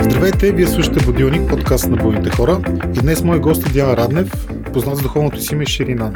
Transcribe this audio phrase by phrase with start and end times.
[0.00, 2.60] Здравейте, вие слушате Будилник, подкаст на бойните хора.
[2.96, 6.14] И днес мой гост е Диана Раднев, познат с духовното си име Ширинан.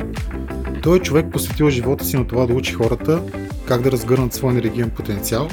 [0.83, 3.23] Той е човек посветил живота си на това да учи хората
[3.69, 5.49] как да разгърнат своя енергиен потенциал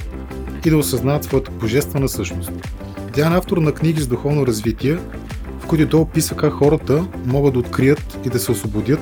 [0.66, 2.52] и да осъзнаят своята божествена същност.
[3.14, 4.98] Диана е автор на книги с духовно развитие,
[5.70, 9.00] които той описва как хората могат да открият и да се освободят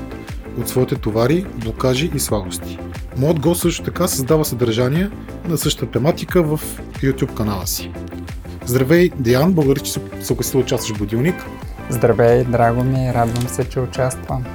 [0.59, 2.79] от своите товари, блокажи и слабости.
[3.17, 5.09] Моят гост също така създава съдържание
[5.47, 6.59] на същата тематика в
[6.93, 7.91] YouTube канала си.
[8.65, 11.35] Здравей, Диан, благодаря, че се съгласи да участваш в Будилник.
[11.89, 14.45] Здравей, драго ми, радвам се, че участвам.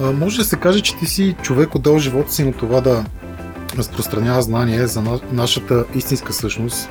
[0.00, 3.04] А, може да се каже, че ти си човек отдал живота си на това да
[3.78, 6.88] разпространява знание за на, нашата истинска същност,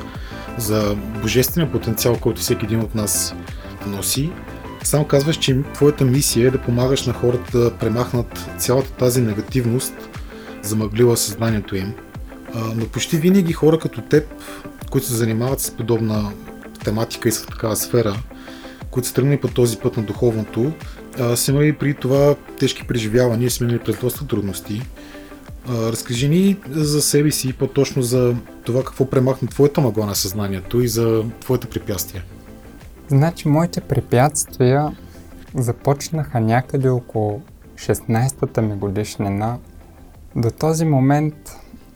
[0.58, 3.36] за божествения потенциал, който всеки един от нас
[3.90, 4.32] носи.
[4.84, 9.94] Само казваш, че твоята мисия е да помагаш на хората да премахнат цялата тази негативност,
[10.62, 11.94] замъглила съзнанието им.
[12.76, 14.28] Но почти винаги хора като теб,
[14.92, 16.32] които се занимават с подобна
[16.84, 18.16] тематика и с такава сфера,
[18.92, 20.72] които са тръгнали по този път на духовното,
[21.36, 24.82] са имали при това тежки преживявания, сме имали през доста трудности.
[25.70, 30.82] Разкажи ни за себе си и по-точно за това какво премахна твоята мъгла на съзнанието
[30.82, 32.24] и за твоите препятствия.
[33.08, 34.98] Значи, моите препятствия
[35.56, 37.42] започнаха някъде около
[37.76, 39.58] 16-та ми годишнина.
[40.36, 41.36] До този момент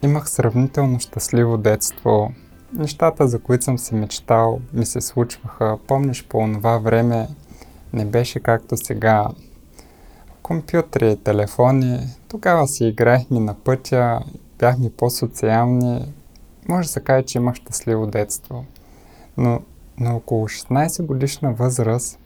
[0.04, 2.32] имах сравнително щастливо детство.
[2.74, 5.78] Нещата, за които съм се мечтал, ми се случваха.
[5.88, 7.28] Помниш, по това време
[7.94, 9.28] не беше както сега.
[10.42, 14.20] Компютри, телефони, тогава си играехме на пътя,
[14.60, 16.14] бяхме по-социални.
[16.70, 18.66] Може да се каже, че имах щастливо детство.
[19.38, 19.62] Но
[20.00, 22.20] на около 16 годишна възраст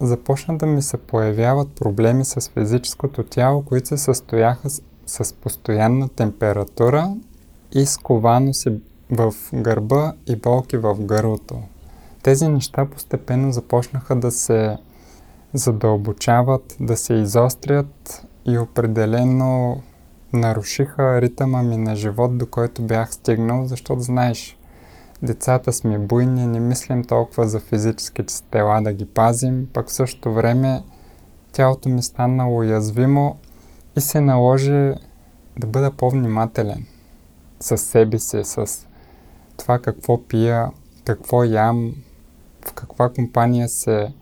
[0.00, 6.08] започна да ми се появяват проблеми с физическото тяло, които се състояха с, с постоянна
[6.08, 7.14] температура
[7.72, 8.80] и сковано си
[9.10, 11.58] в гърба и болки в гърлото.
[12.22, 14.76] Тези неща постепенно започнаха да се
[15.54, 19.80] задълбочават, да се изострят и определено
[20.32, 24.56] нарушиха ритъма ми на живот, до който бях стигнал, защото знаеш,
[25.22, 29.92] децата сме буйни, не мислим толкова за физическите си тела да ги пазим, пък в
[29.92, 30.82] същото време
[31.52, 33.36] тялото ми стана уязвимо
[33.96, 34.92] и се наложи
[35.58, 36.86] да бъда по-внимателен
[37.60, 38.86] с себе си, с
[39.56, 40.70] това какво пия,
[41.04, 41.94] какво ям,
[42.66, 44.12] в каква компания се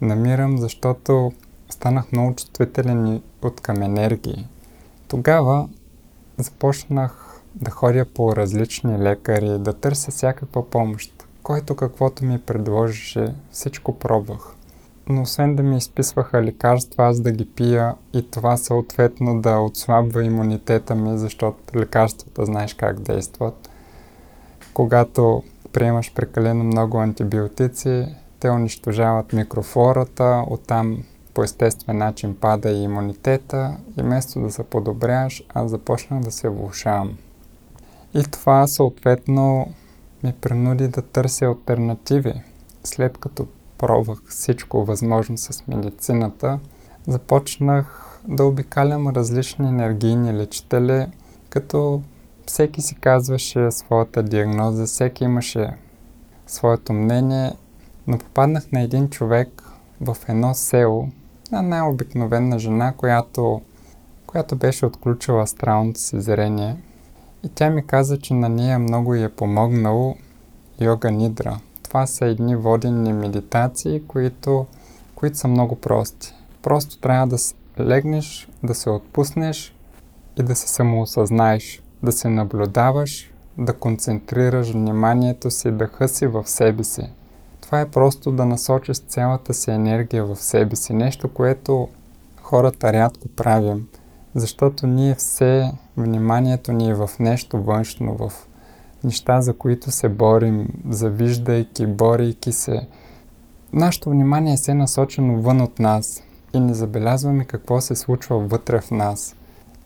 [0.00, 1.32] намирам, защото
[1.70, 4.46] станах много чувствителен от към енергии.
[5.08, 5.68] Тогава
[6.38, 7.23] започнах
[7.54, 11.24] да ходя по различни лекари, да търся всякаква помощ.
[11.42, 14.54] Който каквото ми предложише, всичко пробвах.
[15.08, 20.24] Но освен да ми изписваха лекарства, аз да ги пия и това съответно да отслабва
[20.24, 23.70] имунитета ми, защото лекарствата знаеш как действат.
[24.74, 25.42] Когато
[25.72, 28.06] приемаш прекалено много антибиотици,
[28.40, 31.04] те унищожават микрофлората, оттам
[31.34, 36.48] по естествен начин пада и имунитета и вместо да се подобряваш, аз започнах да се
[36.48, 37.16] влушавам.
[38.14, 39.66] И това съответно
[40.22, 42.42] ми принуди да търся альтернативи.
[42.84, 43.46] След като
[43.78, 46.58] пробвах всичко възможно с медицината,
[47.06, 51.06] започнах да обикалям различни енергийни лечители,
[51.48, 52.02] като
[52.46, 55.70] всеки си казваше своята диагноза, всеки имаше
[56.46, 57.52] своето мнение
[58.06, 59.62] но попаднах на един човек
[60.00, 61.08] в едно село,
[61.52, 63.60] на най-обикновена жена, която,
[64.26, 66.76] която беше отключила астралното си зрение.
[67.44, 70.16] И тя ми каза, че на нея много е помогнало
[70.80, 71.58] йога нидра.
[71.82, 74.66] Това са едни водени медитации, които,
[75.14, 76.34] които са много прости.
[76.62, 77.36] Просто трябва да
[77.80, 79.74] легнеш, да се отпуснеш
[80.38, 86.84] и да се самоосъзнаеш, да се наблюдаваш, да концентрираш вниманието си, дъха си в себе
[86.84, 87.08] си
[87.64, 90.92] това е просто да насочиш цялата си енергия в себе си.
[90.92, 91.88] Нещо, което
[92.42, 93.88] хората рядко правим,
[94.34, 98.32] защото ние все вниманието ни е в нещо външно, в
[99.04, 102.86] неща, за които се борим, завиждайки, борейки се.
[103.72, 106.22] Нашето внимание е се насочено вън от нас
[106.54, 109.36] и не забелязваме какво се случва вътре в нас.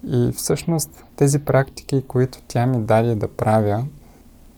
[0.06, 3.84] И всъщност тези практики, които тя ми даде да правя,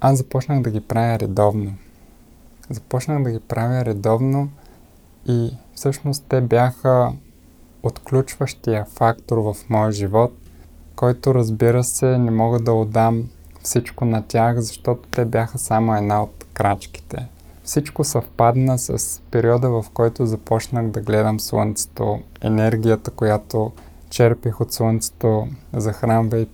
[0.00, 1.75] аз започнах да ги правя редовно
[2.70, 4.50] започнах да ги правя редовно
[5.26, 7.12] и всъщност те бяха
[7.82, 10.32] отключващия фактор в моя живот,
[11.00, 13.25] който разбира се не мога да отдам
[13.62, 17.29] всичко на тях, защото те бяха само една от крачките.
[17.64, 23.73] всичко съвпадна с периода, в който започнах да гледам Слънцето, енергията, която
[24.11, 26.47] черпих от Слънцето, захранва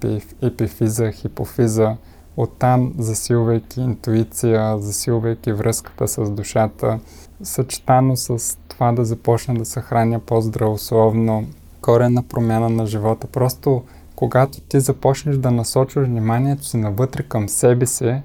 [0.42, 1.96] епифиза, хипофиза,
[2.36, 6.98] оттам засилвайки интуиция, засилвайки връзката с душата,
[7.42, 11.46] съчетано с това да започна да се храня по-здравословно,
[11.80, 13.26] корена промяна на живота.
[13.26, 13.82] Просто
[14.16, 18.22] когато ти започнеш да насочваш вниманието си навътре към себе си,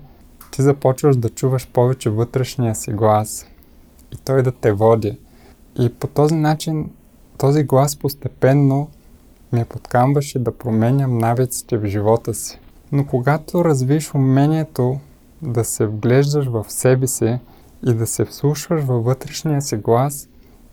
[0.51, 3.45] ти започваш да чуваш повече вътрешния си глас
[4.13, 5.17] и той да те води.
[5.79, 6.89] И по този начин
[7.37, 8.89] този глас постепенно
[9.51, 12.59] ме подкамваше да променям навиците в живота си.
[12.91, 14.99] Но когато развиш умението
[15.41, 17.39] да се вглеждаш в себе си
[17.85, 20.29] и да се вслушваш във вътрешния си глас,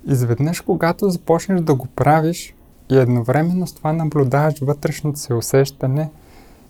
[0.07, 2.55] изведнъж когато започнеш да го правиш
[2.91, 6.11] и едновременно с това наблюдаваш вътрешното си усещане,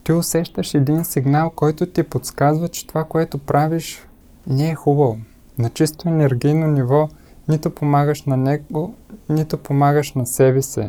[0.04, 4.06] ти усещаш един сигнал, който ти подсказва, че това, което правиш,
[4.46, 5.18] не е хубаво.
[5.58, 7.08] На чисто енергийно ниво
[7.48, 8.94] нито помагаш на него,
[9.28, 10.88] нито помагаш на себе си.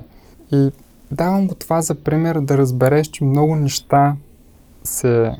[0.51, 0.71] И
[1.11, 4.15] давам го това за пример да разбереш, че много неща
[4.83, 5.35] се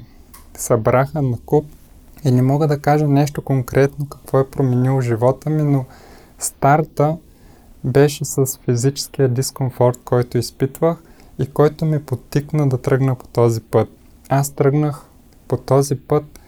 [0.54, 1.66] събраха на куп
[2.24, 5.86] и не мога да кажа нещо конкретно какво е променило живота ми, но
[6.40, 7.18] старта
[7.84, 11.04] беше с физическия дискомфорт, който изпитвах
[11.40, 13.90] и който ме потикна да тръгна по този път.
[14.30, 15.02] Аз тръгнах
[15.48, 16.40] по този път,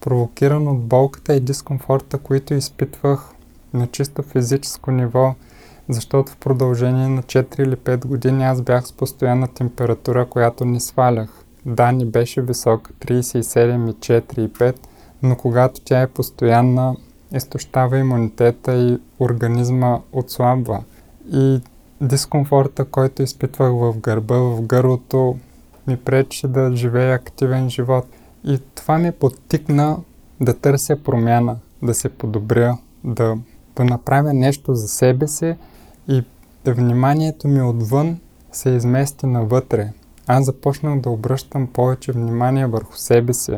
[0.00, 3.30] провокиран от болката и дискомфорта, които изпитвах
[3.74, 5.34] на чисто физическо ниво,
[5.88, 10.80] защото в продължение на 4 или 5 години аз бях с постоянна температура, която не
[10.80, 11.44] свалях.
[11.66, 14.76] Да, не беше висока, 37,4 и 5,
[15.22, 16.96] но когато тя е постоянна,
[17.34, 20.82] изтощава имунитета и организма отслабва.
[21.32, 21.60] И
[22.00, 25.36] дискомфорта, който изпитвах в гърба, в гърлото,
[25.86, 28.06] ми пречи да живея активен живот.
[28.44, 29.98] И това ми подтикна
[30.40, 33.36] да търся промяна, да се подобря, да,
[33.76, 35.56] да направя нещо за себе си
[36.08, 36.24] и
[36.66, 38.18] вниманието ми отвън
[38.52, 39.92] се измести навътре.
[40.26, 43.52] Аз започнах да обръщам повече внимание върху себе си,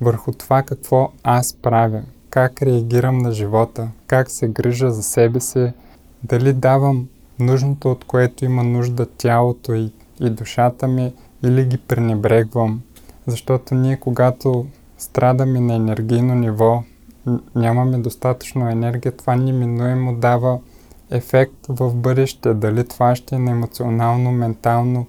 [0.00, 2.02] върху това какво аз правя,
[2.32, 5.72] как реагирам на живота, как се грижа за себе си,
[6.24, 7.08] дали давам
[7.38, 11.12] нужното, от което има нужда тялото и, и душата ми,
[11.42, 12.82] или ги пренебрегвам.
[13.26, 14.66] Защото ние, когато
[14.98, 16.82] страдаме на енергийно ниво,
[17.54, 20.58] нямаме достатъчно енергия, това неминуемо дава
[21.10, 22.54] ефект в бъдеще.
[22.54, 25.06] Дали това ще е на емоционално, ментално,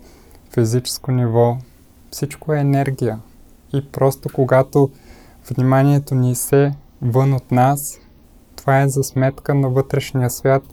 [0.49, 1.57] физическо ниво.
[2.11, 3.19] Всичко е енергия.
[3.73, 4.89] И просто когато
[5.49, 6.73] вниманието ни се
[7.03, 7.99] вън от нас,
[8.55, 10.63] това е за сметка на вътрешния свят,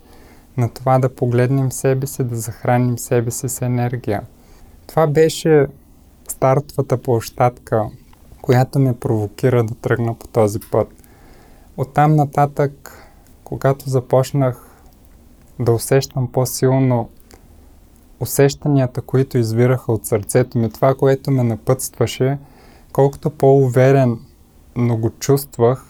[0.57, 4.23] на това да погледнем себе си, да захраним себе си с енергия.
[4.87, 5.67] Това беше
[6.29, 7.85] стартовата площадка,
[8.43, 10.89] която ме провокира да тръгна по този път.
[11.77, 13.05] Оттам нататък,
[13.45, 14.67] когато започнах
[15.59, 17.09] да усещам по-силно
[18.21, 22.39] усещанията, които извираха от сърцето ми, това, което ме напътстваше,
[22.93, 24.19] колкото по-уверен,
[24.77, 25.90] но го чувствах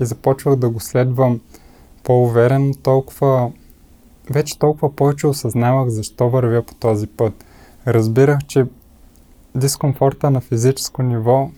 [0.00, 1.40] и започвах да го следвам
[2.04, 3.52] по-уверен, толкова
[4.30, 7.44] вече толкова повече осъзнавах защо вървя по този път.
[7.86, 8.66] Разбирах, че
[9.54, 11.50] дискомфорта на физическо ниво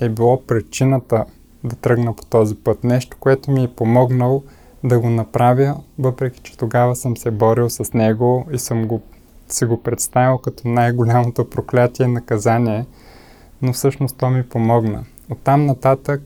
[0.00, 1.24] е било причината
[1.64, 2.84] да тръгна по този път.
[2.84, 4.42] Нещо, което ми е помогнало
[4.84, 9.00] да го направя, въпреки че тогава съм се борил с него и съм го,
[9.48, 12.86] си го представил като най-голямото проклятие и наказание,
[13.62, 15.04] но всъщност то ми помогна.
[15.30, 16.22] Оттам нататък,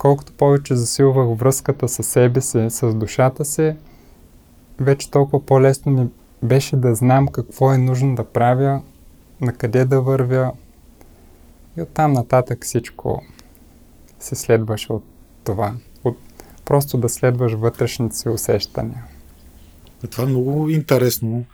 [0.00, 3.74] колкото повече засилвах връзката с себе си, с душата си,
[4.78, 6.08] вече толкова по-лесно ми
[6.42, 8.82] беше да знам какво е нужно да правя,
[9.40, 10.52] на къде да вървя
[11.78, 13.22] и оттам нататък всичко
[14.20, 15.04] се следваше от
[15.44, 15.74] това.
[16.04, 16.18] От
[16.64, 19.04] просто да следваш вътрешните си усещания.
[20.10, 21.44] Това е много интересно.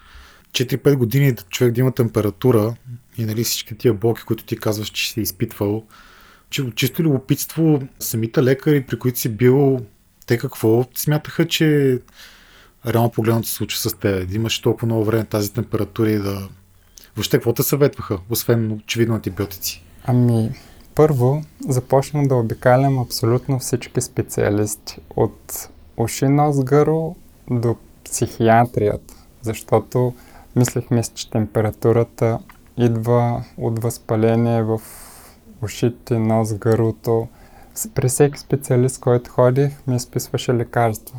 [0.53, 2.75] 4-5 години човек да има температура
[3.19, 5.83] и нали, всички тия болки, които ти казваш, че си изпитвал,
[6.51, 9.81] че чисто любопитство, самите лекари, при които си бил,
[10.27, 11.99] те какво смятаха, че
[12.87, 14.29] реално погледното се случи с теб?
[14.29, 16.49] Да имаш толкова много време тази температура и да...
[17.17, 19.83] Въобще, какво те съветваха, освен очевидно антибиотици?
[20.05, 20.51] Ами,
[20.95, 24.99] първо започнах да обикалям абсолютно всички специалисти.
[25.17, 27.17] От уши, нос, гърло
[27.51, 30.15] до психиатрият, защото
[30.57, 32.39] мислехме, че температурата
[32.77, 34.81] идва от възпаление в
[35.63, 37.29] ушите, нос, гърлото.
[37.95, 41.19] При всеки специалист, който ходих, ми изписваше лекарства.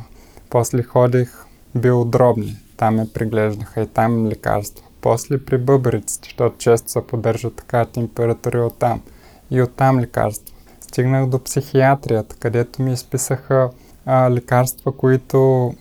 [0.50, 1.44] После ходих
[1.76, 2.56] биодробни.
[2.76, 4.86] Там ме приглеждаха и там лекарства.
[5.00, 9.02] После при бъбриците, защото често се поддържа така температура от там.
[9.50, 10.54] И оттам лекарства.
[10.80, 13.70] Стигнах до психиатрията, където ми изписаха
[14.06, 15.72] а, лекарства, които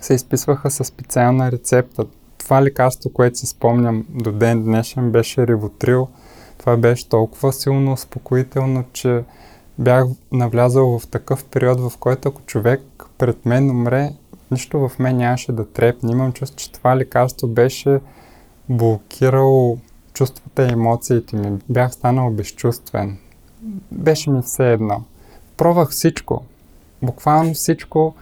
[0.00, 2.04] се изписваха със специална рецепта.
[2.38, 6.08] Това лекарство, което си спомням до ден днешен, беше Ривотрил.
[6.58, 9.24] Това беше толкова силно успокоително, че
[9.78, 12.82] бях навлязал в такъв период, в който ако човек
[13.18, 14.12] пред мен умре,
[14.50, 16.12] нищо в мен нямаше да трепне.
[16.12, 18.00] Имам чувство, че това лекарство беше
[18.68, 19.78] блокирало
[20.12, 21.58] чувствата и емоциите ми.
[21.68, 23.18] Бях станал безчувствен.
[23.92, 25.02] Беше ми все едно.
[25.56, 26.44] Пробвах всичко.
[27.02, 28.14] Буквално всичко.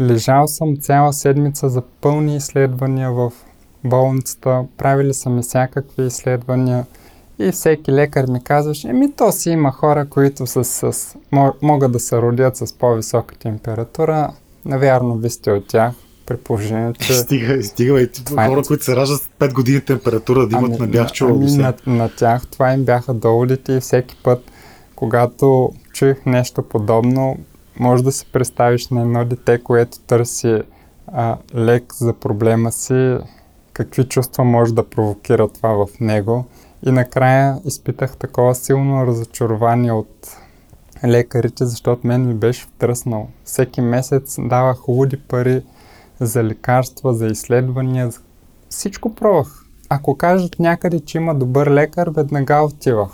[0.00, 3.32] Лежал съм цяла седмица за пълни изследвания в
[3.84, 4.64] болницата.
[4.76, 6.86] Правили са ми всякакви изследвания.
[7.38, 11.16] И всеки лекар ми казваше, еми то си има хора, които с, с,
[11.62, 14.32] могат да се родят с по-висока температура.
[14.64, 15.94] Навярно ви сте от тях
[16.26, 17.14] при положение, че...
[17.18, 18.64] Стига, стига, и това хора, е...
[18.64, 21.74] които се раждат с 5 години температура, да имат ами, на бях чувал ами, на,
[21.86, 24.50] на тях това им бяха доводите и всеки път,
[24.96, 27.36] когато чух нещо подобно,
[27.80, 30.62] може да си представиш на едно дете, което търси
[31.06, 33.16] а, лек за проблема си,
[33.72, 36.44] какви чувства може да провокира това в него.
[36.86, 40.36] И накрая изпитах такова силно разочарование от
[41.04, 43.28] лекарите, защото мен ми беше втръснал.
[43.44, 45.62] Всеки месец давах луди пари
[46.20, 48.10] за лекарства, за изследвания,
[48.68, 49.64] всичко пробвах.
[49.88, 53.10] Ако кажат някъде, че има добър лекар, веднага отивах.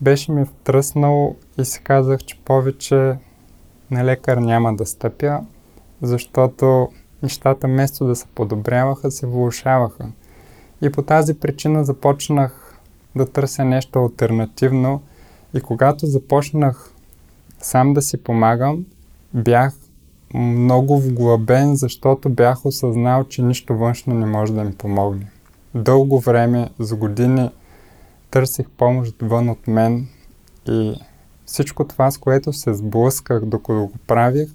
[0.00, 3.16] Беше ми втръснал и си казах, че повече
[3.90, 5.40] на лекар няма да стъпя,
[6.02, 6.88] защото
[7.22, 10.06] нещата вместо да се подобряваха, се влушаваха.
[10.82, 12.69] И по тази причина започнах
[13.16, 15.02] да търся нещо альтернативно
[15.54, 16.92] и когато започнах
[17.58, 18.84] сам да си помагам,
[19.34, 19.74] бях
[20.34, 25.30] много вглъбен, защото бях осъзнал, че нищо външно не може да ми помогне.
[25.74, 27.50] Дълго време, с години,
[28.30, 30.06] търсих помощ вън от мен
[30.68, 30.94] и
[31.46, 34.50] всичко това, с което се сблъсках, докато го правих,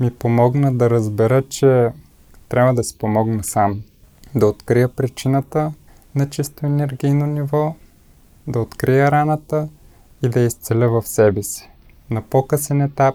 [0.00, 1.88] ми помогна да разбера, че
[2.48, 3.82] трябва да си помогна сам.
[4.34, 5.72] Да открия причината
[6.16, 7.74] на чисто енергийно ниво,
[8.46, 9.68] да открия раната
[10.22, 11.70] и да изцеля в себе си.
[12.10, 13.14] На по-късен етап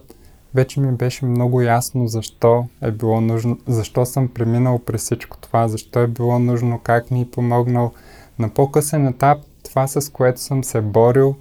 [0.56, 5.68] вече ми беше много ясно защо е било нужно, защо съм преминал през всичко това,
[5.68, 7.92] защо е било нужно, как ми е помогнал.
[8.40, 11.36] На по-късен етап това с което съм се борил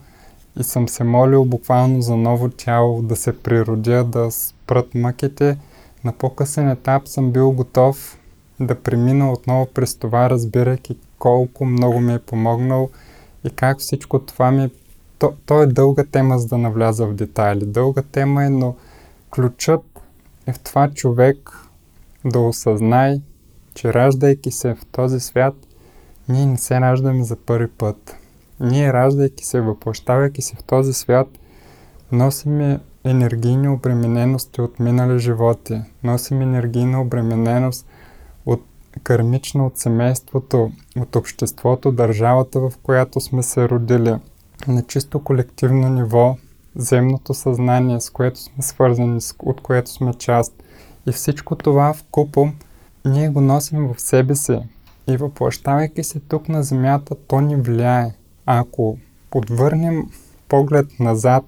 [0.61, 5.59] и съм се молил буквално за ново тяло, да се природя, да спрат мъките.
[6.05, 8.19] На по-късен етап съм бил готов
[8.61, 12.91] да премина отново през това, разбирайки колко много ми е помогнал
[13.45, 14.71] и как всичко това ми...
[15.19, 17.67] То, то е дълга тема, за да навляза в детайли.
[17.67, 18.75] Дълга тема е, но
[19.31, 19.83] ключът
[20.47, 21.59] е в това човек
[22.25, 23.21] да осъзнай,
[23.75, 25.55] че раждайки се в този свят,
[26.29, 28.17] ние не се раждаме за първи път.
[28.61, 31.29] Ние, раждайки се, въплащавайки се в този свят,
[32.13, 37.87] носиме енергийни обременености от минали животи, носим енергийна обремененост
[38.97, 44.17] от кармично от семейството, от обществото, държавата, в която сме се родили.
[44.69, 46.37] На чисто колективно ниво,
[46.77, 50.63] земното съзнание, с което сме свързани, от което сме част.
[51.07, 52.49] И всичко това в купо
[53.05, 54.59] ние го носим в себе си.
[55.09, 58.15] И въплащавайки се тук на Земята, то ни влияе.
[58.47, 58.99] Ако
[59.31, 60.11] подвърнем
[60.49, 61.45] поглед назад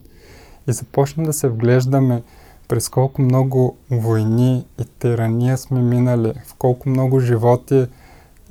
[0.68, 2.22] и започнем да се вглеждаме
[2.68, 7.86] през колко много войни и тирания сме минали, в колко много животи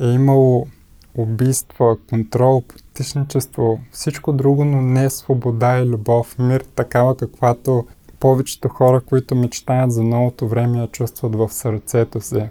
[0.01, 0.67] е имало
[1.15, 7.85] убийства, контрол, потисничество, всичко друго, но не свобода и любов, мир, такава каквато
[8.19, 12.49] повечето хора, които мечтаят за новото време, я чувстват в сърцето си.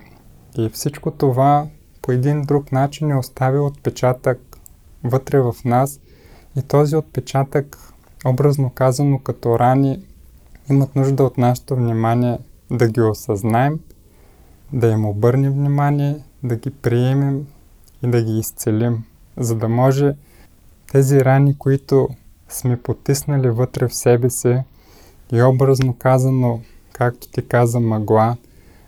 [0.58, 1.66] И всичко това
[2.02, 4.40] по един друг начин е оставил отпечатък
[5.04, 6.00] вътре в нас
[6.56, 7.78] и този отпечатък,
[8.26, 10.02] образно казано като рани,
[10.70, 12.38] имат нужда от нашето внимание
[12.70, 13.80] да ги осъзнаем,
[14.72, 17.46] да им обърнем внимание, да ги приемем
[18.02, 19.04] и да ги изцелим,
[19.36, 20.14] за да може
[20.92, 22.08] тези рани, които
[22.48, 24.58] сме потиснали вътре в себе си
[25.32, 26.60] и образно казано,
[26.92, 28.36] както ти каза, мъгла,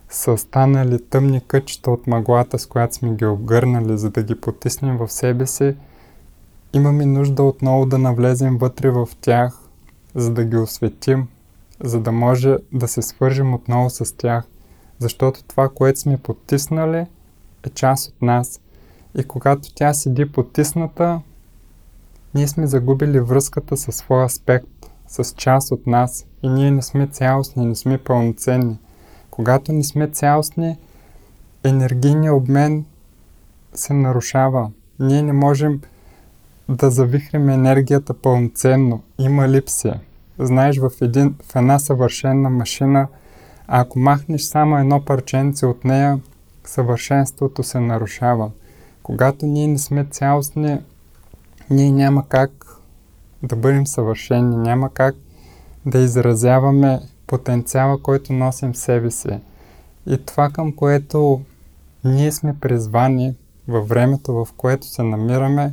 [0.09, 4.97] са останали тъмни кътчета от мъглата, с която сме ги обгърнали, за да ги потиснем
[4.97, 5.75] в себе си,
[6.73, 9.59] имаме нужда отново да навлезем вътре в тях,
[10.15, 11.29] за да ги осветим,
[11.85, 14.45] за да може да се свържим отново с тях,
[14.99, 17.07] защото това, което сме потиснали,
[17.67, 18.61] е част от нас.
[19.19, 21.21] И когато тя седи потисната,
[22.35, 24.67] ние сме загубили връзката със своя аспект,
[25.07, 28.79] с част от нас и ние не сме цялостни, не сме пълноценни.
[29.31, 30.79] Когато не сме цялостни,
[31.65, 32.85] енергийният обмен
[33.75, 34.71] се нарушава.
[34.99, 35.81] Ние не можем
[36.69, 39.03] да завихрим енергията пълноценно.
[39.19, 40.01] Има липсия.
[40.47, 43.09] Знаеш, в, един, в една съвършена машина,
[43.67, 46.21] ако махнеш само едно парченце от нея,
[46.65, 48.51] съвършенството се нарушава.
[49.03, 50.79] Когато ние не сме цялостни,
[51.71, 52.67] ние няма как
[53.43, 55.15] да бъдем съвършени, няма как
[55.87, 59.41] да изразяваме потенциала, който носим в себе си.
[60.07, 61.41] И това, към което
[62.05, 63.35] ние сме призвани
[63.69, 65.73] във времето, в което се намираме,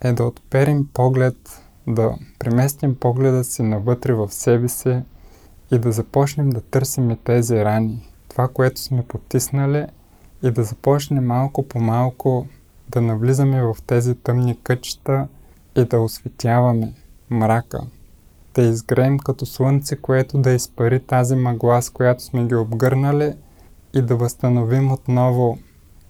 [0.00, 5.02] е да отперим поглед, да преместим погледа си навътре в себе си
[5.72, 9.86] и да започнем да търсим тези рани, това, което сме потиснали
[10.42, 12.46] и да започнем малко по малко
[12.88, 15.28] да навлизаме в тези тъмни кътчета
[15.76, 16.92] и да осветяваме
[17.30, 17.80] мрака.
[18.54, 23.34] Да изгреем като слънце, което да изпари тази мъгла, с която сме ги обгърнали
[23.94, 25.58] и да възстановим отново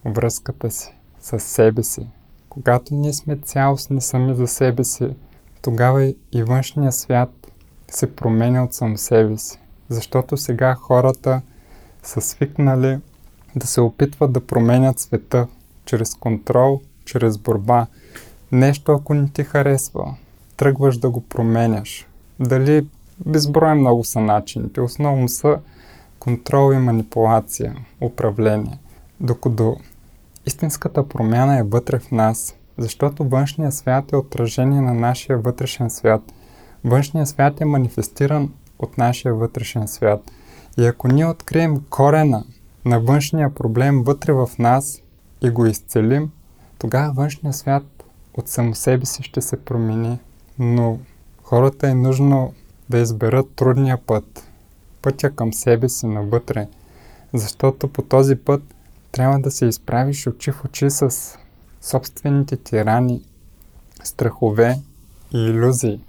[0.04, 2.06] връзката си с себе си.
[2.48, 5.08] Когато ние сме цялостни сами за себе си,
[5.62, 7.30] тогава и външния свят
[7.88, 9.58] се променя от сам себе си.
[9.88, 11.42] Защото сега хората
[12.02, 12.98] са свикнали
[13.56, 15.46] да се опитват да променят света
[15.84, 17.86] чрез контрол, чрез борба.
[18.52, 20.14] Нещо, ако не ти харесва,
[20.56, 22.06] тръгваш да го променяш.
[22.40, 22.86] Дали
[23.26, 24.80] безброй много са начините.
[24.80, 25.58] Основно са
[26.18, 28.78] контрол и манипулация, управление.
[29.20, 29.76] Докато
[30.46, 36.32] истинската промяна е вътре в нас, защото външният свят е отражение на нашия вътрешен свят.
[36.84, 40.30] Външният свят е манифестиран от нашия вътрешен свят.
[40.78, 42.44] И ако ние открием корена
[42.84, 45.02] на външния проблем вътре в нас
[45.42, 46.30] и го изцелим,
[46.78, 50.18] тогава външният свят от само себе си ще се промени.
[50.58, 50.98] Но
[51.42, 52.54] хората е нужно
[52.88, 54.48] да изберат трудния път,
[55.02, 56.68] пътя към себе си навътре,
[57.34, 58.62] защото по този път
[59.12, 61.38] трябва да се изправиш очи в очи с
[61.80, 63.22] собствените ти рани,
[64.04, 64.78] страхове
[65.34, 66.00] и иллюзии.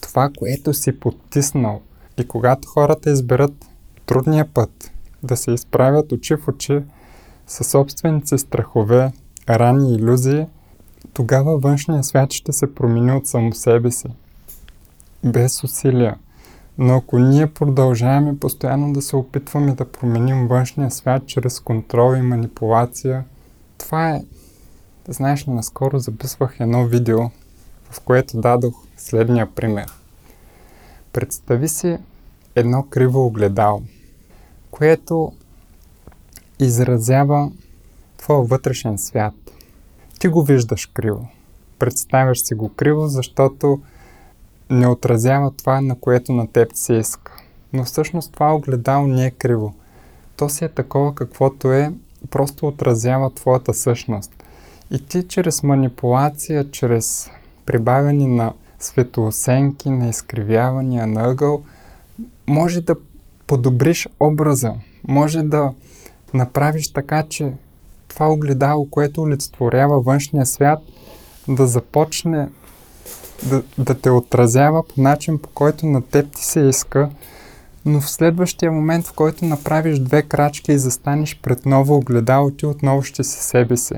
[0.00, 1.80] Това, което си потиснал.
[2.18, 3.66] И когато хората изберат
[4.06, 4.90] трудния път
[5.22, 6.82] да се изправят очи в очи
[7.46, 9.12] със собствените страхове,
[9.48, 10.46] рани и иллюзии,
[11.12, 14.06] тогава външния свят ще се промени от само себе си.
[15.24, 16.16] Без усилия.
[16.78, 22.22] Но ако ние продължаваме постоянно да се опитваме да променим външния свят чрез контрол и
[22.22, 23.24] манипулация,
[23.78, 24.24] това е...
[25.10, 27.18] Знаеш, наскоро записвах едно видео,
[27.90, 29.86] в което дадох следния пример.
[31.12, 31.98] Представи си
[32.54, 33.82] едно криво огледало,
[34.70, 35.32] което
[36.58, 37.50] изразява
[38.16, 39.34] твоя вътрешен свят.
[40.18, 41.28] Ти го виждаш криво.
[41.78, 43.80] Представяш си го криво, защото
[44.70, 47.32] не отразява това, на което на теб се иска.
[47.72, 49.74] Но всъщност това огледало не е криво.
[50.36, 51.92] То си е такова каквото е,
[52.30, 54.37] просто отразява твоята същност.
[54.90, 57.30] И ти чрез манипулация, чрез
[57.66, 61.62] прибавяне на светооценки, на изкривявания на ъгъл,
[62.46, 62.96] може да
[63.46, 64.74] подобриш образа,
[65.08, 65.72] може да
[66.34, 67.52] направиш така, че
[68.08, 70.78] това огледало, което олицетворява външния свят,
[71.48, 72.48] да започне
[73.42, 77.10] да, да те отразява по начин, по който на теб ти се иска,
[77.84, 82.66] но в следващия момент, в който направиш две крачки и застанеш пред ново огледало, ти
[82.66, 83.94] отново ще си себе си.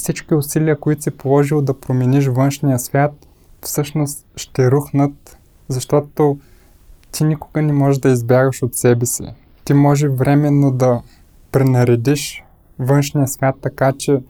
[0.00, 3.12] Всички усилия, които си положил да промениш външния свят,
[3.62, 6.38] всъщност ще рухнат, защото
[7.12, 9.22] ти никога не можеш да избягаш от себе си.
[9.64, 11.02] Ти може временно да
[11.52, 12.44] пренаредиш
[12.78, 14.22] външния свят така, че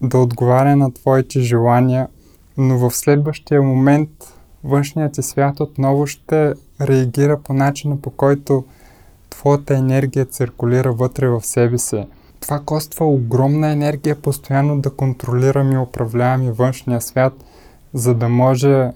[0.00, 2.08] да отговаря на твоите желания,
[2.56, 4.10] но в следващия момент
[4.64, 8.64] външният ти свят отново ще реагира по начина по който
[9.30, 12.06] твоята енергия циркулира вътре в себе си.
[12.42, 17.32] Това коства огромна енергия постоянно да контролираме и управляваме външния свят,
[17.94, 18.90] за да може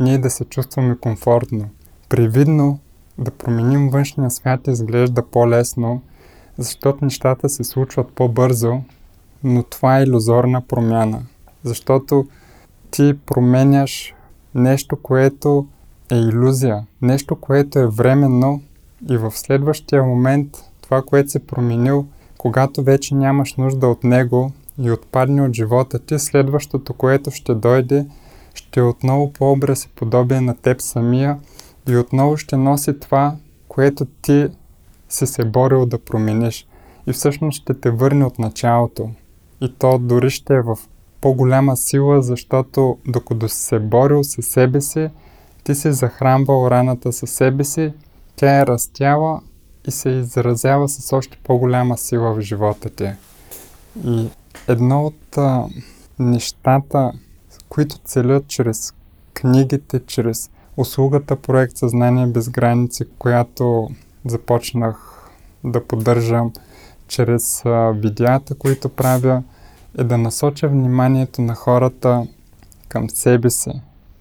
[0.00, 1.68] ние да се чувстваме комфортно.
[2.08, 2.78] Привидно
[3.18, 6.02] да променим външния свят изглежда по-лесно,
[6.58, 8.80] защото нещата се случват по-бързо,
[9.44, 11.22] но това е иллюзорна промяна.
[11.64, 12.26] Защото
[12.90, 14.14] ти променяш
[14.54, 15.66] нещо, което
[16.10, 18.62] е иллюзия, нещо, което е временно
[19.10, 20.48] и в следващия момент
[20.82, 22.06] това, което се променил,
[22.38, 28.06] когато вече нямаш нужда от него и отпадне от живота ти, следващото, което ще дойде,
[28.54, 31.38] ще е отново по образ и подобие на теб самия
[31.88, 33.36] и отново ще носи това,
[33.68, 34.48] което ти
[35.08, 36.66] си се борил да промениш.
[37.06, 39.10] И всъщност ще те върне от началото.
[39.60, 40.78] И то дори ще е в
[41.20, 45.08] по-голяма сила, защото докато си се борил със себе си,
[45.64, 47.92] ти си захранвал раната със себе си,
[48.36, 49.40] тя е растяла
[49.88, 53.10] и се изразява с още по-голяма сила в живота ти.
[54.04, 54.28] И
[54.68, 55.64] едно от а,
[56.18, 57.12] нещата,
[57.68, 58.94] които целят чрез
[59.34, 63.88] книгите, чрез услугата Проект Съзнание без граници, която
[64.24, 65.28] започнах
[65.64, 66.52] да поддържам
[67.08, 69.42] чрез а, видеята, които правя,
[69.98, 72.26] е да насоча вниманието на хората
[72.88, 73.70] към себе си,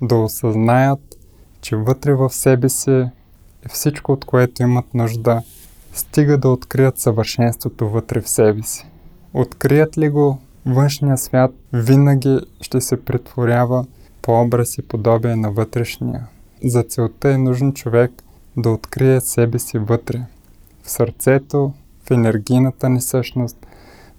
[0.02, 1.00] да осъзнаят,
[1.62, 3.06] че вътре в себе си
[3.68, 5.42] всичко, от което имат нужда,
[5.94, 8.88] стига да открият съвършенството вътре в себе си.
[9.34, 13.86] Открият ли го, външния свят винаги ще се претворява
[14.22, 16.28] по образ и подобие на вътрешния.
[16.64, 18.12] За целта е нужен човек
[18.58, 20.22] да открие себе си вътре,
[20.84, 23.68] в сърцето, в енергийната ни същност,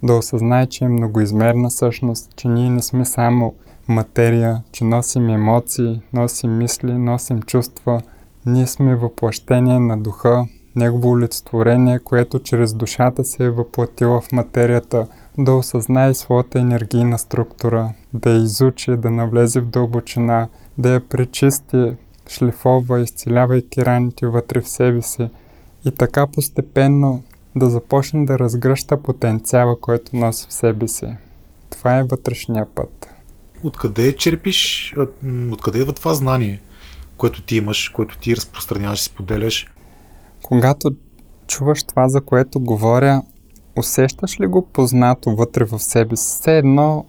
[0.03, 3.53] да осъзнае, че е многоизмерна същност, че ние не сме само
[3.87, 8.01] материя, че носим емоции, носим мисли, носим чувства.
[8.45, 15.07] Ние сме въплъщение на духа, негово олицетворение, което чрез душата се е въплатило в материята,
[15.37, 20.47] да осъзнае своята енергийна структура, да я изучи, да навлезе в дълбочина,
[20.77, 21.91] да я пречисти,
[22.29, 25.29] шлифова, изцелявайки раните вътре в себе си
[25.85, 27.23] и така постепенно
[27.55, 31.07] да започне да разгръща потенциала, който носи в себе си.
[31.69, 33.07] Това е вътрешния път.
[33.63, 34.93] Откъде черпиш,
[35.51, 36.61] откъде идва това знание,
[37.19, 39.67] което ти имаш, което ти разпространяваш споделяш?
[40.41, 40.91] Когато
[41.47, 43.21] чуваш това, за което говоря,
[43.75, 46.39] усещаш ли го познато вътре в себе си?
[46.41, 47.05] Все едно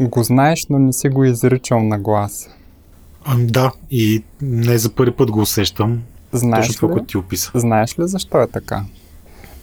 [0.00, 2.48] го знаеш, но не си го изричал на глас.
[3.24, 6.02] Ами да, и не за първи път го усещам.
[6.32, 7.50] Знаеш точно това, което ти описа.
[7.54, 8.84] Знаеш ли защо е така?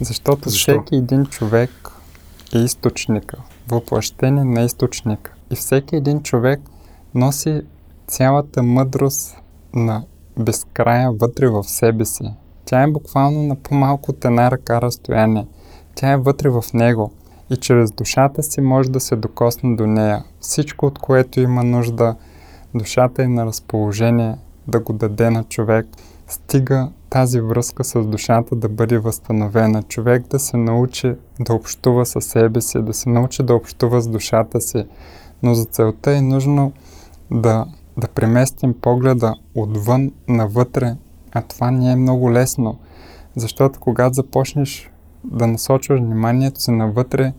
[0.01, 0.71] Защото Защо?
[0.71, 1.91] всеки един човек
[2.55, 5.33] е източника, въплъщение на източника.
[5.51, 6.59] И всеки един човек
[7.15, 7.61] носи
[8.07, 9.35] цялата мъдрост
[9.73, 10.03] на
[10.39, 12.23] безкрая вътре в себе си.
[12.65, 15.47] Тя е буквално на по-малко от една ръка разстояние.
[15.95, 17.11] Тя е вътре в него
[17.49, 20.23] и чрез душата си може да се докосне до нея.
[20.39, 22.15] Всичко, от което има нужда,
[22.75, 24.35] душата е на разположение
[24.67, 25.87] да го даде на човек.
[26.27, 29.83] Стига тази връзка с душата да бъде възстановена.
[29.83, 34.07] Човек да се научи да общува със себе си, да се научи да общува с
[34.07, 34.85] душата си.
[35.43, 36.71] Но за целта е нужно
[37.31, 37.65] да,
[37.99, 40.95] да преместим погледа отвън навътре,
[41.31, 42.79] а това не е много лесно.
[43.35, 44.91] Защото когато започнеш
[45.23, 47.33] да насочваш вниманието си навътре,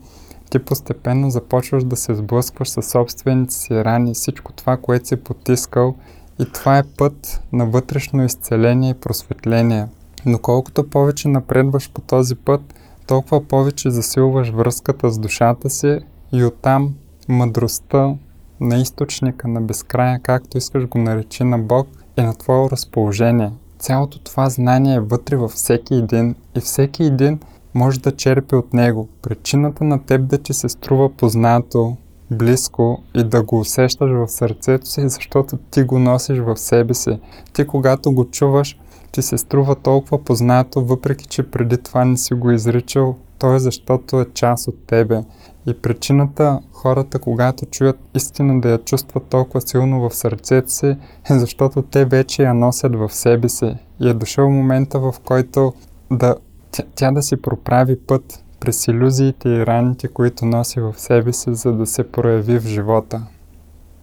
[0.49, 5.95] ти постепенно започваш да се сблъскваш с собствените си рани, всичко това, което си потискал
[6.39, 9.87] и това е път на вътрешно изцеление и просветление.
[10.25, 12.61] Но колкото повече напредваш по този път,
[13.07, 15.99] толкова повече засилваш връзката с душата си
[16.31, 16.93] и оттам
[17.27, 18.15] мъдростта
[18.61, 23.51] на източника на безкрая, както искаш го наречи на Бог, е на твое разположение.
[23.79, 27.39] Цялото това знание е вътре във всеки един и всеки един
[27.73, 29.09] може да черпи от него.
[29.21, 31.97] Причината на теб да ти се струва познато,
[32.31, 37.19] близко и да го усещаш в сърцето си, защото ти го носиш в себе си.
[37.53, 38.79] Ти когато го чуваш,
[39.11, 43.59] ти се струва толкова познато, въпреки че преди това не си го изричал, то е
[43.59, 45.21] защото е част от тебе.
[45.67, 50.97] И причината хората, когато чуят истина да я чувстват толкова силно в сърцето си,
[51.29, 53.75] е защото те вече я носят в себе си.
[53.99, 55.73] И е дошъл момента, в който
[56.11, 56.35] да,
[56.71, 61.55] тя, тя да си проправи път през иллюзиите и раните, които носи в себе си,
[61.55, 63.21] за да се прояви в живота.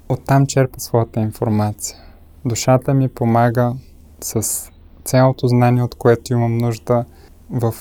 [0.08, 1.98] Оттам черпя своята информация.
[2.44, 3.72] Душата ми помага
[4.20, 4.62] с
[5.04, 7.04] цялото знание, от което имам нужда
[7.50, 7.74] в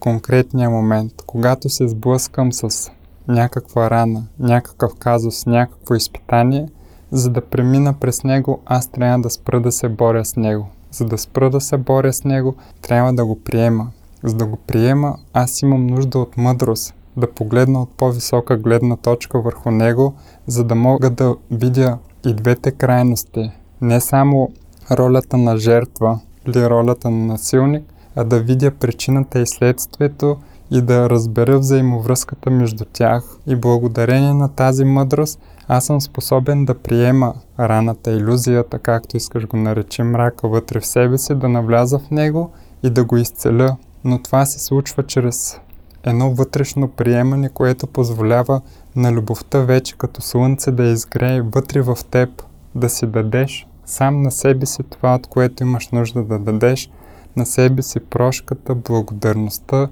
[0.00, 1.12] конкретния момент.
[1.26, 2.90] Когато се сблъскам с
[3.28, 6.68] някаква рана, някакъв казус, някакво изпитание,
[7.12, 10.66] за да премина през него, аз трябва да спра да се боря с него.
[10.90, 13.90] За да спра да се боря с него, трябва да го приема.
[14.24, 19.40] За да го приема, аз имам нужда от мъдрост, да погледна от по-висока гледна точка
[19.40, 20.14] върху него,
[20.46, 23.50] за да мога да видя и двете крайности.
[23.80, 24.50] Не само
[24.90, 27.84] ролята на жертва или ролята на насилник,
[28.16, 30.36] а да видя причината и следствието
[30.70, 33.24] и да разбера взаимовръзката между тях.
[33.46, 39.56] И благодарение на тази мъдрост, аз съм способен да приема раната, иллюзията, както искаш го
[39.56, 42.50] наречи мрака вътре в себе си, да навляза в него
[42.82, 43.76] и да го изцеля.
[44.04, 45.60] Но това се случва чрез
[46.02, 48.60] едно вътрешно приемане, което позволява
[48.96, 52.42] на любовта вече като слънце да изгрее вътре в теб,
[52.74, 56.90] да си дадеш сам на себе си това, от което имаш нужда да дадеш,
[57.36, 59.88] на себе си прошката, благодарността,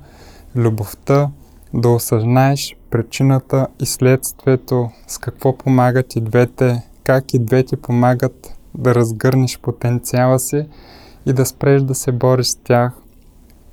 [0.57, 1.31] любовта,
[1.75, 8.95] да осъзнаеш причината и следствието, с какво помагат и двете, как и двете помагат да
[8.95, 10.67] разгърнеш потенциала си
[11.27, 12.93] и да спреш да се бориш с тях.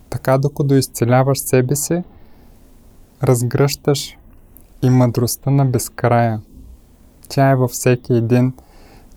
[0.10, 2.04] Така докато изцеляваш себе си,
[3.24, 4.18] разгръщаш
[4.82, 6.42] и мъдростта на безкрая.
[7.30, 8.54] Тя е във всеки един,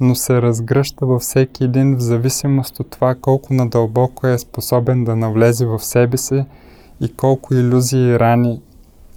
[0.00, 5.16] но се разгръща във всеки един в зависимост от това колко надълбоко е способен да
[5.16, 6.44] навлезе в себе си
[7.00, 8.62] и колко иллюзии и рани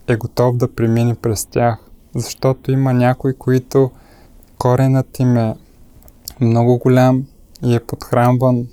[0.08, 1.80] е готов да премине през тях.
[2.16, 3.92] Защото има някои, които
[4.58, 5.56] коренът им е
[6.42, 7.26] много голям
[7.64, 8.68] и е подхранван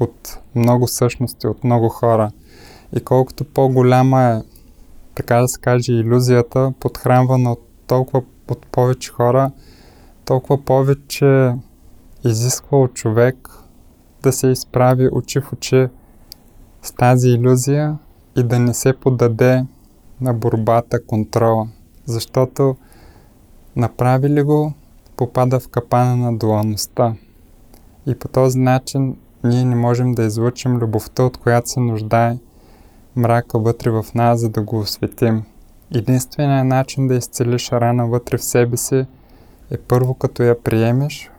[0.00, 2.30] от много същности, от много хора.
[2.96, 4.42] И колкото по-голяма е,
[5.14, 9.50] така да се каже, иллюзията, подхранвана от толкова от повече хора,
[10.24, 11.54] толкова повече
[12.24, 13.48] изисква от човек
[14.22, 15.88] да се изправи очи в очи
[16.82, 17.98] с тази иллюзия
[18.36, 19.64] и да не се подаде
[20.20, 21.68] на борбата, контрола.
[22.04, 22.76] Защото
[23.76, 24.72] направи ли го,
[25.16, 27.14] попада в капана на дуалността.
[28.06, 32.38] И по този начин ние не можем да излучим любовта, от която се нуждае
[33.16, 35.42] мрака вътре в нас, за да го осветим.
[35.94, 39.06] Единственият начин да изцелиш рана вътре в себе си
[39.70, 41.30] е първо като я приемеш,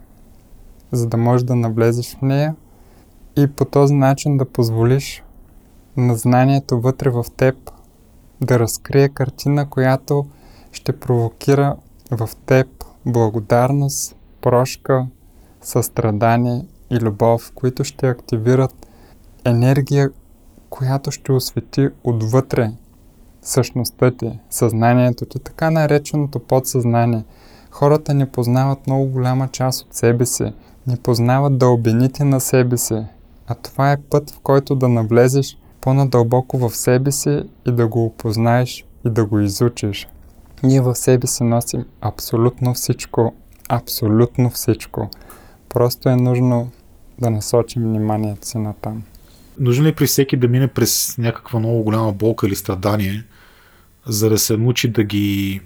[0.92, 2.56] за да можеш да навлезеш в нея
[3.36, 5.23] и по този начин да позволиш
[5.98, 7.56] на знанието вътре в теб
[8.42, 10.26] да разкрие картина, която
[10.72, 11.76] ще провокира
[12.12, 12.68] в теб
[13.06, 15.08] благодарност, прошка,
[15.62, 18.88] състрадание и любов, които ще активират
[19.46, 20.10] енергия,
[20.70, 22.72] която ще освети отвътре
[23.42, 27.24] същността ти, съзнанието ти, така нареченото подсъзнание.
[27.72, 30.54] Хората не познават много голяма част от себе си,
[30.88, 33.06] не познават дълбините на себе си,
[33.48, 38.06] а това е път, в който да навлезеш по-надълбоко в себе си и да го
[38.06, 40.08] опознаеш и да го изучиш.
[40.64, 43.34] Ние в себе си носим абсолютно всичко,
[43.70, 45.10] абсолютно всичко.
[45.70, 46.72] Просто е нужно
[47.20, 49.04] да насочим вниманието си на там.
[49.60, 53.24] Нужно ли е при всеки да мине през някаква много голяма болка или страдание,
[54.06, 55.62] за да се научи да ги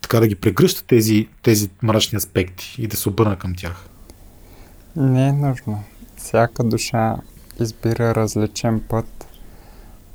[0.00, 3.88] така да ги прегръща тези, тези мрачни аспекти и да се обърна към тях?
[4.96, 5.84] Не е нужно.
[6.16, 7.16] Всяка душа
[7.60, 9.26] избира различен път,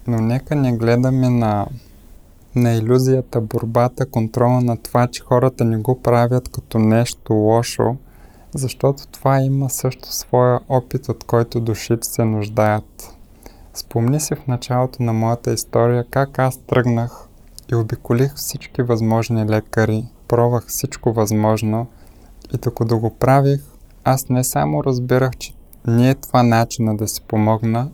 [0.08, 1.67] но нека не гледаме на,
[2.56, 7.95] на иллюзията, борбата, контрола на това, че хората не го правят като нещо лошо,
[8.56, 13.17] защото това има също своя опит, от който душите се нуждаят.
[13.73, 17.27] Спомни си в началото на моята история как аз тръгнах
[17.71, 21.88] и обиколих всички възможни лекари, пробвах всичко възможно
[22.53, 23.62] и докато го правих,
[24.03, 25.53] аз не само разбирах, че
[25.88, 27.91] не е това начина да си помогна,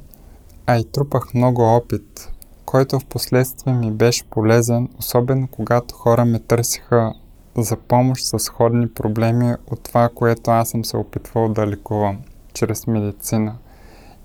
[0.65, 2.32] а и трупах много опит,
[2.65, 7.13] който в последствие ми беше полезен, особено когато хора ме търсиха
[7.58, 12.17] за помощ с сходни проблеми от това, което аз съм се опитвал да лекувам
[12.54, 13.56] чрез медицина.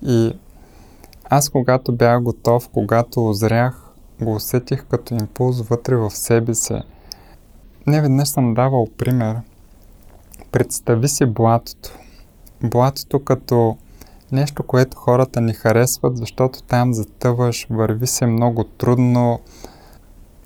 [0.01, 0.33] И
[1.29, 3.81] аз когато бях готов, когато озрях,
[4.21, 6.81] го усетих като импулс вътре в себе си.
[7.87, 9.37] Не веднъж съм давал пример.
[10.51, 11.91] Представи си блатото.
[12.69, 13.77] Блатото като
[14.31, 19.39] нещо, което хората ни харесват, защото там затъваш, върви се много трудно,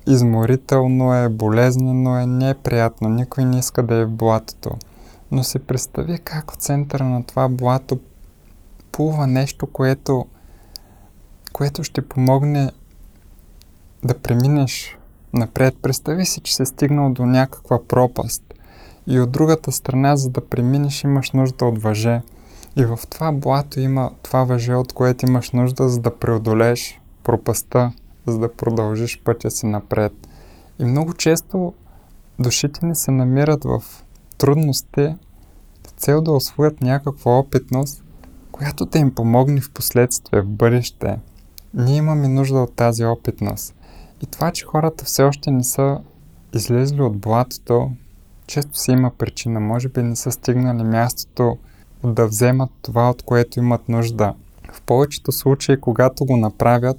[0.06, 4.70] изморително е, болезнено е, не е приятно, никой не иска да е в блатото.
[5.32, 7.98] Но се представи как в центъра на това блато
[8.92, 10.26] плува нещо, което,
[11.52, 12.70] което ще помогне
[14.04, 14.98] да преминеш
[15.32, 15.76] напред.
[15.82, 18.49] Представи си, че си стигнал до някаква пропаст
[19.06, 22.22] и от другата страна, за да преминеш, имаш нужда от въже.
[22.76, 27.92] И в това блато има това въже, от което имаш нужда, за да преодолееш пропаста,
[28.26, 30.12] за да продължиш пътя си напред.
[30.78, 31.74] И много често
[32.38, 33.82] душите ни се намират в
[34.38, 35.14] трудности,
[36.00, 38.04] цел да освоят някаква опитност,
[38.52, 41.18] която да им помогне в последствие, в бъдеще.
[41.74, 43.74] Ние имаме нужда от тази опитност.
[44.22, 45.98] И това, че хората все още не са
[46.54, 47.90] излезли от блатото,
[48.50, 49.60] често си има причина.
[49.60, 51.56] Може би не са стигнали мястото
[52.04, 54.34] да вземат това, от което имат нужда.
[54.72, 56.96] В повечето случаи, когато го направят,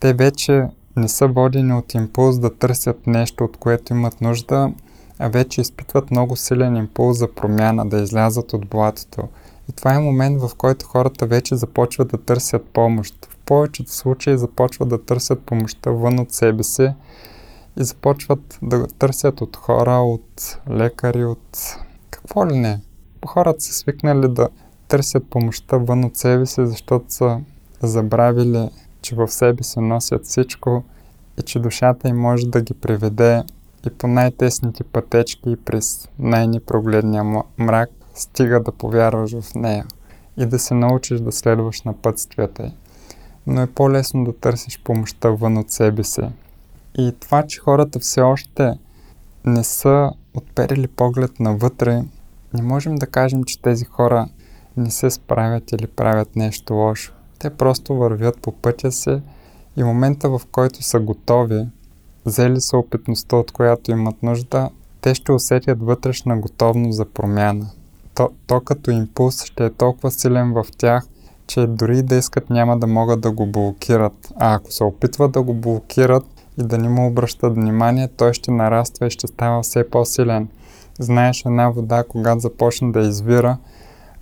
[0.00, 4.72] те вече не са водени от импулс да търсят нещо, от което имат нужда,
[5.18, 9.28] а вече изпитват много силен импулс за промяна, да излязат от блатото.
[9.68, 13.26] И това е момент, в който хората вече започват да търсят помощ.
[13.30, 16.90] В повечето случаи започват да търсят помощта вън от себе си
[17.78, 21.76] и започват да търсят от хора, от лекари, от
[22.10, 22.80] какво ли не.
[23.26, 24.48] Хората са свикнали да
[24.88, 27.40] търсят помощта вън от себе си, защото са
[27.82, 28.70] забравили,
[29.02, 30.84] че в себе си носят всичко
[31.38, 33.42] и че душата им може да ги приведе
[33.86, 37.24] и по най-тесните пътечки и през най-непрогледния
[37.58, 39.86] мрак, стига да повярваш в нея
[40.36, 42.72] и да се научиш да следваш на пътствията й.
[43.46, 46.22] Но е по-лесно да търсиш помощта вън от себе си.
[46.98, 48.78] И това, че хората все още
[49.44, 52.02] не са отперили поглед навътре,
[52.54, 54.28] не можем да кажем, че тези хора
[54.76, 57.12] не се справят или правят нещо лошо.
[57.38, 59.22] Те просто вървят по пътя си
[59.76, 61.66] И момента, в който са готови,
[62.26, 67.70] взели са опитността, от която имат нужда, те ще усетят вътрешна готовност за промяна.
[68.14, 71.06] То, то като импулс ще е толкова силен в тях,
[71.46, 74.32] че дори да искат няма да могат да го блокират.
[74.36, 76.24] А ако се опитват да го блокират
[76.58, 80.48] и да не му обръщат внимание, той ще нараства и ще става все по-силен.
[80.98, 83.58] Знаеш една вода, когато започне да извира,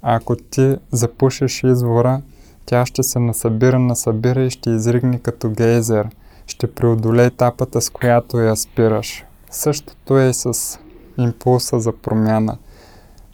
[0.02, 2.22] ако ти запушиш извора,
[2.66, 6.08] тя ще се насъбира, насъбира и ще изригне като гейзер.
[6.46, 9.24] Ще преодолее етапата, с която я спираш.
[9.50, 10.78] Същото е и с
[11.18, 12.58] импулса за промяна.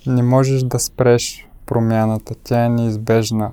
[0.06, 3.50] Не можеш да спреш промяната, тя е неизбежна.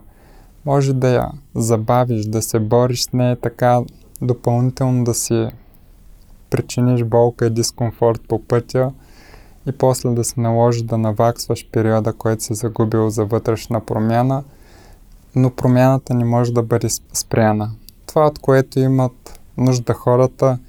[0.66, 3.82] Може да я забавиш, да се бориш с нея така
[4.22, 5.48] допълнително да си
[6.50, 8.92] причиниш болка и дискомфорт по пътя
[9.68, 14.44] и после да се наложи да наваксваш периода, който си загубил за вътрешна промяна,
[15.36, 17.72] но промяната не може да бъде спряна.
[18.06, 20.60] Това, от което имат нужда хората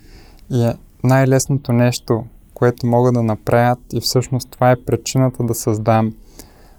[0.51, 6.15] и е най-лесното нещо, което могат да направят и всъщност това е причината да създам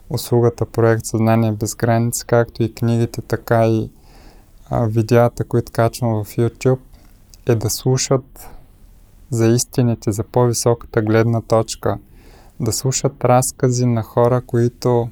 [0.10, 3.90] услугата Проект Съзнание без граници, както и книгите, така и
[4.82, 6.80] видеята, които качвам в YouTube,
[7.46, 8.50] е да слушат
[9.30, 11.98] за истините, за по-високата гледна точка,
[12.60, 15.10] да слушат разкази на хора, които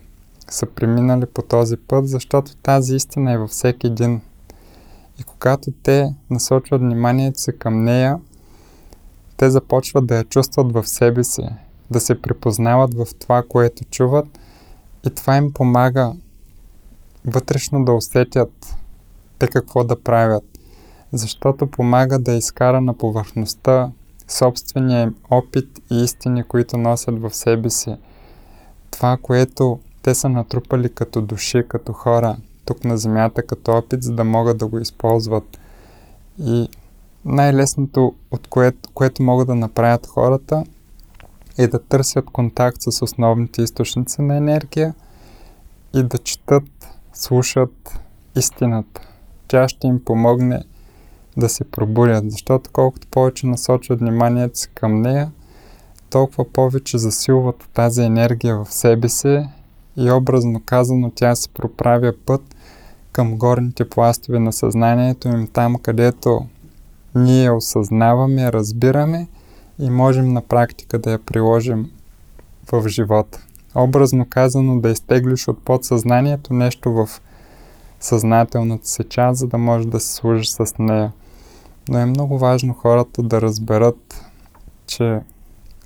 [0.50, 4.21] са преминали по този път, защото тази истина е във всеки един.
[5.19, 8.19] И когато те насочват вниманието си към нея,
[9.38, 11.43] те започват да я чувстват в себе си,
[11.91, 14.39] да се припознават в това, което чуват
[15.08, 16.13] и това им помага
[17.26, 18.76] вътрешно да усетят
[19.41, 20.43] те какво да правят,
[21.13, 23.91] защото помага да изкара на повърхността
[24.27, 27.95] собствения им опит и истини, които носят в себе си.
[28.91, 34.13] Това, което те са натрупали като души, като хора, тук на Земята, като опит, за
[34.13, 35.60] да могат да го използват.
[36.39, 36.69] И
[37.25, 40.63] най-лесното, от което, което могат да направят хората,
[41.58, 44.93] е да търсят контакт с основните източници на енергия
[45.93, 47.99] и да четат, слушат
[48.36, 49.11] истината.
[49.52, 50.64] Тя ще им помогне
[51.38, 55.32] да се пробудят, защото колкото повече насочват вниманието си към нея,
[56.10, 59.44] толкова повече засилват тази енергия в себе си
[59.98, 62.42] и образно казано тя се проправя път
[63.12, 66.46] към горните пластове на съзнанието им, там където
[67.16, 69.28] ние осъзнаваме, разбираме
[69.80, 71.92] и можем на практика да я приложим
[72.72, 73.46] в живота.
[73.76, 77.22] Образно казано да изтеглиш от подсъзнанието нещо в
[78.02, 81.12] съзнателната си част, за да можеш да се служиш с нея.
[81.90, 84.26] Но е много важно хората да разберат,
[84.88, 85.20] че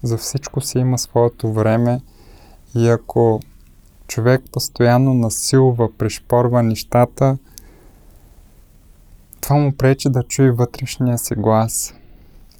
[0.03, 2.01] за всичко си има своето време
[2.75, 3.39] и ако
[4.07, 7.37] човек постоянно насилва, пришпорва нещата,
[9.41, 11.93] това му пречи да чуе вътрешния си глас.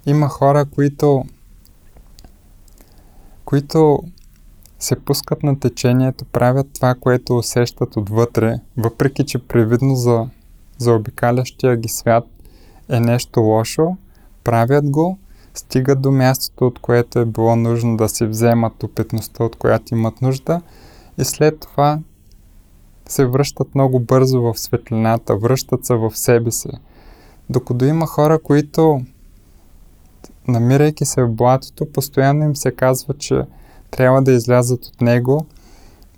[0.06, 1.24] Има хора, които
[3.44, 4.02] които
[4.86, 10.28] се пускат на течението, правят това, което усещат отвътре, въпреки че привидно за,
[10.78, 12.24] за обикалящия ги свят
[12.88, 13.96] е нещо лошо,
[14.44, 15.18] правят го,
[15.54, 20.22] стигат до мястото, от което е било нужно да си вземат опитността, от която имат
[20.22, 20.60] нужда
[21.18, 21.98] и след това
[23.08, 26.68] се връщат много бързо в светлината, връщат се в себе си.
[27.50, 29.00] Докато има хора, които
[30.48, 33.42] намирайки се в блатото, постоянно им се казва, че
[33.90, 35.46] трябва да излязат от него,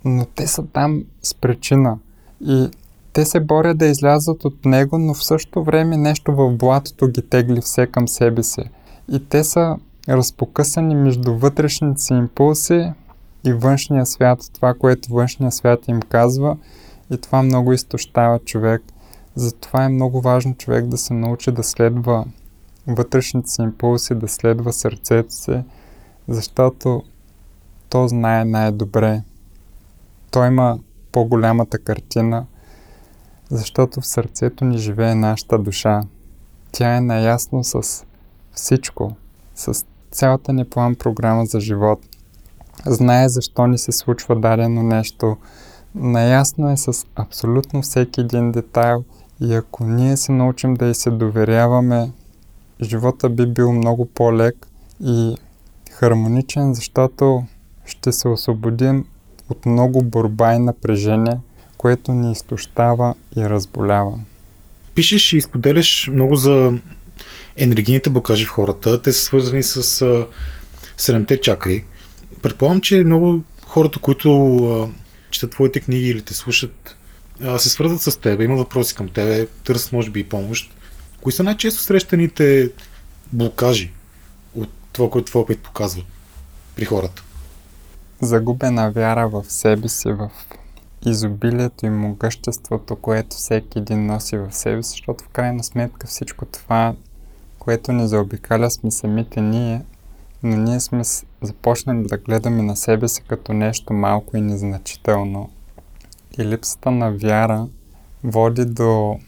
[0.04, 1.98] но те са там с причина.
[2.40, 2.70] И
[3.12, 7.22] те се борят да излязат от него, но в същото време нещо в блатото ги
[7.22, 8.62] тегли все към себе си.
[9.08, 9.76] И те са
[10.08, 12.92] разпокъсани между вътрешните си импулси
[13.46, 16.56] и външния свят, това, което външния свят им казва
[17.10, 18.82] и това много изтощава човек.
[19.34, 22.24] Затова е много важно човек да се научи да следва
[22.86, 25.62] вътрешните си импулси, да следва сърцето си,
[26.28, 27.02] защото
[27.88, 29.22] то знае най-добре.
[30.30, 30.78] Той има
[31.12, 32.46] по-голямата картина,
[33.50, 36.02] защото в сърцето ни живее нашата душа.
[36.72, 38.04] Тя е наясно с
[38.52, 39.16] всичко,
[39.54, 42.00] с цялата ни план програма за живот.
[42.86, 45.36] Знае защо ни се случва дадено нещо.
[45.94, 49.04] Наясно е с абсолютно всеки един детайл
[49.40, 52.12] и ако ние се научим да й се доверяваме,
[52.80, 54.66] живота би бил много по-лек
[55.00, 55.36] и
[55.90, 57.44] хармоничен, защото
[57.88, 59.04] ще се освободим
[59.48, 61.38] от много борба и напрежение,
[61.76, 64.18] което ни изтощава и разболява.
[64.94, 66.78] Пишеш и изподеляш много за
[67.56, 69.02] енергийните блокажи в хората.
[69.02, 70.26] Те са свързани с а,
[70.96, 71.84] седемте чакри.
[72.42, 74.92] Предполагам, че много хората, които
[75.30, 76.96] четат твоите книги или те слушат,
[77.42, 80.74] а, се свързват с теб, имат въпроси към тебе, търсят може би и помощ.
[81.20, 82.70] Кои са най-често срещаните
[83.32, 83.92] блокажи
[84.54, 86.02] от това, което твой опит показва
[86.76, 87.22] при хората?
[88.20, 90.30] Загубена вяра в себе си, в
[91.06, 96.44] изобилието и могъществото, което всеки един носи в себе си, защото в крайна сметка всичко
[96.46, 96.94] това,
[97.58, 99.82] което ни заобикаля, сме самите ние,
[100.42, 101.02] но ние сме
[101.42, 105.50] започнали да гледаме на себе си като нещо малко и незначително.
[106.38, 107.66] И липсата на вяра
[108.24, 109.18] води до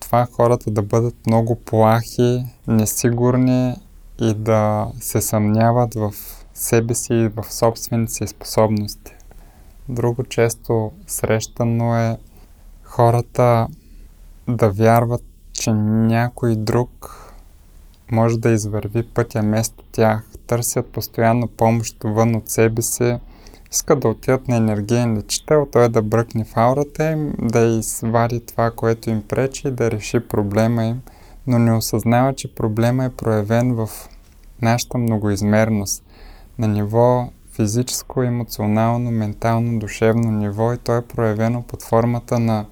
[0.00, 3.74] това хората да бъдат много плахи, несигурни
[4.20, 6.12] и да се съмняват в
[6.58, 9.14] себе си и в собствените си способности.
[9.88, 12.18] Друго често срещано е
[12.82, 13.68] хората
[14.48, 17.24] да вярват, че някой друг
[18.12, 20.24] може да извърви пътя вместо тях.
[20.46, 23.18] Търсят постоянно помощ вън от себе си.
[23.72, 28.70] Искат да отидат на енергиен лечител, той да бръкне в аурата им, да извади това,
[28.70, 31.00] което им пречи и да реши проблема им,
[31.46, 33.88] но не осъзнава, че проблема е проявен в
[34.62, 36.04] нашата многоизмерност.
[36.58, 42.66] На ниво физическо, емоционално, ментално, душевно ниво и то е проявено под формата на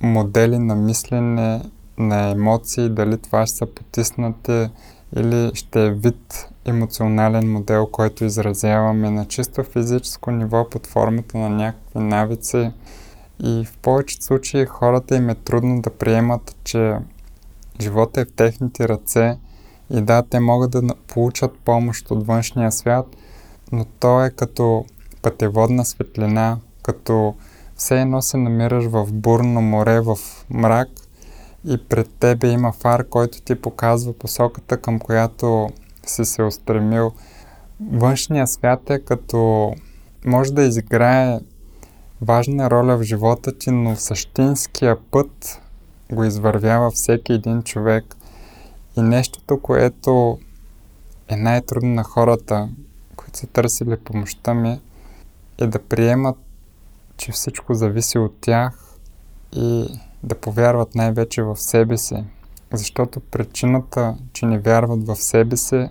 [0.00, 1.62] модели на мислене,
[1.98, 4.68] на емоции, дали това ще са потиснати
[5.16, 11.48] или ще е вид емоционален модел, който изразяваме на чисто физическо ниво под формата на
[11.48, 12.70] някакви навици.
[13.42, 16.96] И в повечето случаи хората им е трудно да приемат, че
[17.80, 19.36] живота е в техните ръце
[19.90, 23.06] и да, те могат да получат помощ от външния свят–
[23.72, 24.84] но то е като
[25.22, 27.34] пътеводна светлина, като
[27.76, 30.18] все едно се намираш в бурно море, в
[30.50, 30.88] мрак
[31.64, 35.68] и пред тебе има фар, който ти показва посоката, към която
[36.06, 37.12] си се устремил.
[37.92, 39.72] Външният свят е като
[40.26, 41.40] може да изиграе
[42.22, 45.60] важна роля в живота ти, но същинския път
[46.12, 48.16] го извървява всеки един човек.
[48.96, 50.38] И нещото, което
[51.28, 52.68] е най-трудно на хората,
[53.32, 54.80] са търсили помощта ми,
[55.58, 56.36] е да приемат,
[57.16, 58.96] че всичко зависи от тях
[59.52, 62.24] и да повярват най-вече в себе си.
[62.72, 65.88] Защото причината, че не вярват в себе си,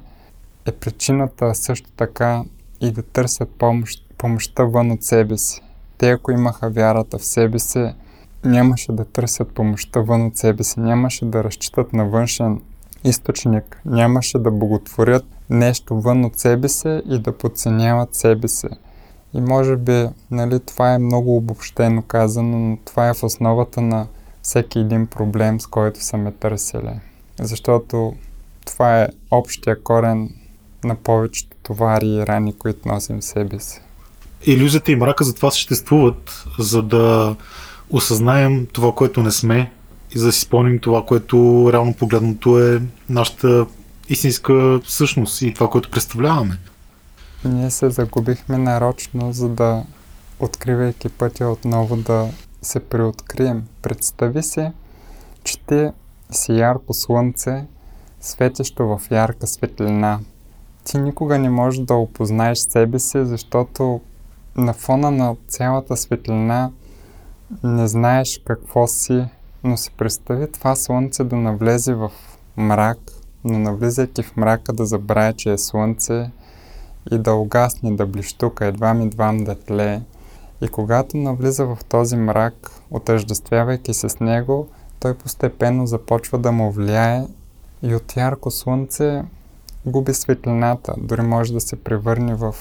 [0.65, 2.43] е причината също така
[2.81, 5.61] и да търсят помощ, помощта вън от себе си.
[5.97, 7.93] Те, ако имаха вярата в себе си,
[8.45, 12.61] нямаше да търсят помощта вън от себе си, нямаше да разчитат на външен
[13.03, 18.67] източник, нямаше да боготворят нещо вън от себе си и да подценяват себе си.
[19.33, 24.07] И може би нали, това е много обобщено казано, но това е в основата на
[24.41, 26.99] всеки един проблем, с който са ме търсили.
[27.39, 28.13] Защото
[28.65, 30.29] това е общия корен
[30.83, 33.81] на повечето товари и рани, които носим в себе си.
[34.45, 37.35] Иллюзията и мрака затова съществуват, за да
[37.89, 39.71] осъзнаем това, което не сме
[40.15, 43.65] и за да си спомним това, което реално погледното е нашата
[44.09, 46.57] истинска същност и това, което представляваме.
[47.45, 49.83] Ние се загубихме нарочно, за да
[50.39, 52.29] откривайки пътя отново да
[52.61, 53.63] се преоткрием.
[53.81, 54.71] Представи си,
[55.43, 55.89] че ти
[56.31, 57.65] си ярко слънце,
[58.21, 60.19] светещо в ярка светлина.
[60.83, 64.01] Ти никога не можеш да опознаеш себе си, защото
[64.55, 66.71] на фона на цялата светлина
[67.63, 69.25] не знаеш какво си,
[69.63, 72.11] но си представи това слънце да навлезе в
[72.57, 72.97] мрак,
[73.43, 76.31] но навлизайки в мрака да забравя, че е слънце
[77.11, 80.01] и да угасне, да блищука, едва ми двам да тлее.
[80.61, 84.67] И когато навлиза в този мрак, отъждествявайки се с него,
[84.99, 87.23] той постепенно започва да му влияе
[87.81, 89.23] и от ярко слънце
[89.85, 92.55] губи светлината, дори може да се превърне в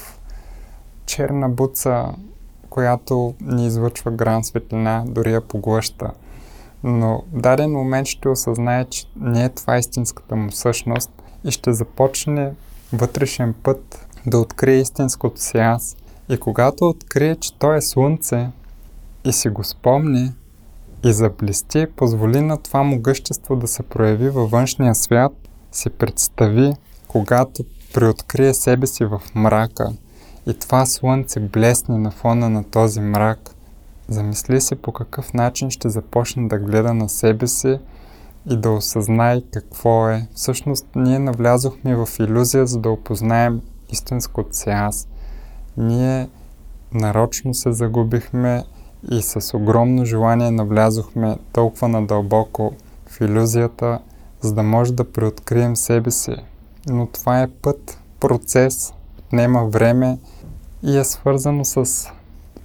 [1.05, 2.05] черна буца,
[2.69, 6.11] която ни излъчва гран светлина, дори я поглъща
[6.83, 11.11] но в даден момент ще осъзнае, че не е това истинската му същност
[11.43, 12.53] и ще започне
[12.93, 15.97] вътрешен път да открие истинското си аз.
[16.29, 18.49] И когато открие, че той е слънце
[19.25, 20.31] и си го спомни
[21.03, 25.31] и заблести, позволи на това могъщество да се прояви във външния свят,
[25.71, 26.73] си представи,
[27.07, 27.63] когато
[27.93, 29.93] приоткрие себе си в мрака
[30.47, 33.55] и това слънце блесне на фона на този мрак,
[34.07, 37.79] Замисли се по какъв начин ще започне да гледа на себе си
[38.49, 40.27] и да осъзнае какво е.
[40.35, 45.07] Всъщност ние навлязохме в иллюзия, за да опознаем истинското си аз.
[45.77, 46.29] Ние
[46.93, 48.63] нарочно се загубихме
[49.11, 52.73] и с огромно желание навлязохме толкова надълбоко
[53.07, 53.99] в иллюзията,
[54.41, 56.35] за да може да преоткрием себе си.
[56.87, 60.17] Но това е път, процес, отнема време
[60.83, 62.07] и е свързано с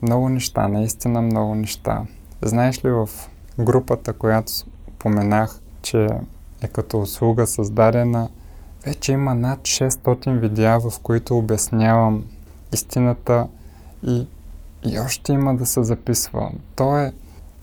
[0.03, 2.03] много неща, наистина много неща.
[2.43, 3.09] Знаеш ли в
[3.59, 6.09] групата, която споменах, че
[6.63, 8.29] е като услуга създадена.
[8.87, 12.25] Вече има над 600 видеа, в които обяснявам
[12.73, 13.47] истината
[14.07, 14.27] и,
[14.87, 16.51] и още има да се записва.
[16.77, 17.13] То е,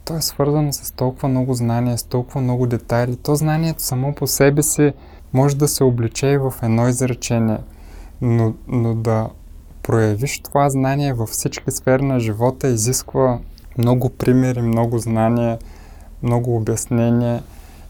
[0.05, 3.15] то е свързано с толкова много знания, с толкова много детайли.
[3.15, 4.93] То знанието само по себе си
[5.33, 7.57] може да се обличе и в едно изречение,
[8.21, 9.29] но, но да
[9.85, 13.39] проявиш това знание във всички сфери на живота изисква
[13.77, 15.59] много примери, много знания,
[16.23, 17.43] много обяснение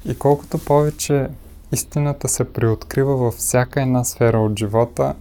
[0.05, 1.27] и колкото повече
[1.71, 5.15] истината се приоткрива във всяка една сфера от живота,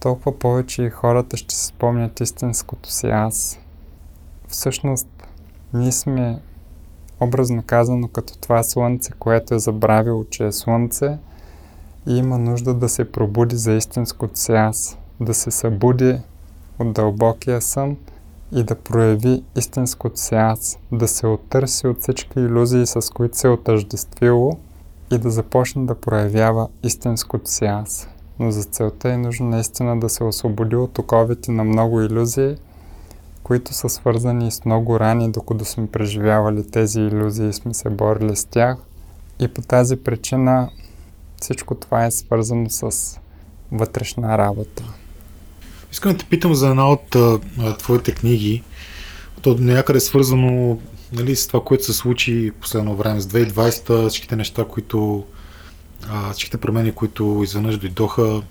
[0.00, 3.58] толкова повече и хората ще се спомнят истинското си аз.
[4.48, 5.08] Всъщност,
[5.74, 6.38] ние сме,
[7.20, 11.18] образно казано, като това слънце, което е забравило, че е слънце
[12.06, 16.18] и има нужда да се пробуди за истинското си аз, да се събуди
[16.78, 17.96] от дълбокия сън
[18.52, 23.50] и да прояви истинското аз, да се оттърси от всички иллюзии, с които се е
[23.50, 24.58] отъждествило
[25.10, 28.08] и да започне да проявява истинското аз.
[28.38, 32.56] Но за целта е нужно наистина да се освободи от оковите на много иллюзии,
[33.42, 38.36] които са свързани с много рани, докато сме преживявали тези иллюзии и сме се борили
[38.36, 38.76] с тях.
[39.40, 40.70] И по тази причина
[41.40, 43.18] всичко това е свързано с
[43.72, 44.99] вътрешна работа.
[45.92, 47.38] Искам да те питам за една от а,
[47.78, 48.62] твоите книги.
[49.42, 50.78] То някъде е свързано
[51.12, 55.24] нали, с това, което се случи последно време, с 2020, всичките неща, които
[56.08, 58.42] а, всичките промени, които изведнъж дойдоха,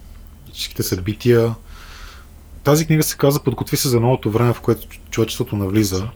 [0.54, 1.56] всичките събития.
[2.64, 6.08] Тази книга се казва Подготви се за новото време, в което човечеството навлиза.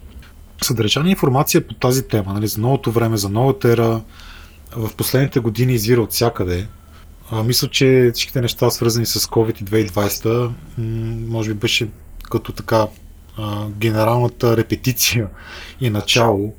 [0.62, 4.02] Съдържание информация по тази тема, нали, за новото време, за новата ера,
[4.76, 6.68] в последните години извира от всякъде.
[7.36, 10.52] А, мисля, че всичките неща, свързани с COVID и 2020,
[11.28, 11.90] може би беше
[12.24, 12.88] като така
[13.38, 15.28] а, генералната репетиция
[15.82, 16.54] и начало.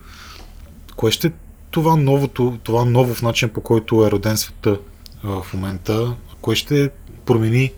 [0.96, 1.32] Кое ще е
[1.70, 4.78] това, новото, това ново в начин по който е роден света
[5.24, 6.16] а, в момента?
[6.40, 6.90] Кое ще
[7.26, 7.72] промени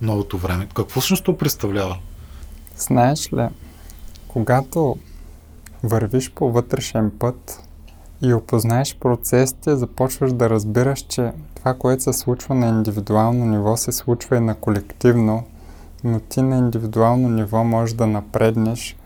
[0.00, 0.68] новото време?
[0.74, 1.98] Какво всъщност то представлява?
[2.76, 3.48] Знаеш ли,
[4.28, 4.96] когато
[5.82, 7.60] вървиш по вътрешен път
[8.22, 13.92] и опознаеш процесите, започваш да разбираш, че това, което се случва на индивидуално ниво, се
[13.92, 15.44] случва и на колективно,
[16.04, 18.96] но ти на индивидуално ниво можеш да напреднеш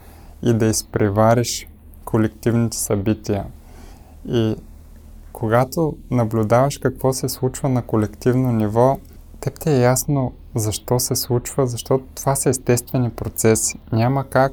[0.42, 1.68] и да изпревариш
[2.04, 3.44] колективните събития.
[4.28, 4.56] И
[5.32, 8.98] когато наблюдаваш какво се случва на колективно ниво,
[9.40, 13.78] теб ти е ясно защо се случва, защото това са естествени процеси.
[13.92, 14.52] Няма как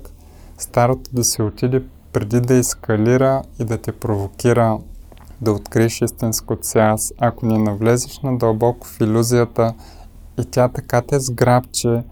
[0.58, 1.84] старото да се отиде
[2.14, 4.78] преди да ескалира и да те провокира
[5.42, 7.14] да откриеш истинското си аз.
[7.20, 9.74] Ако не навлезеш надълбоко в иллюзията
[10.39, 12.04] и тя така те сграбче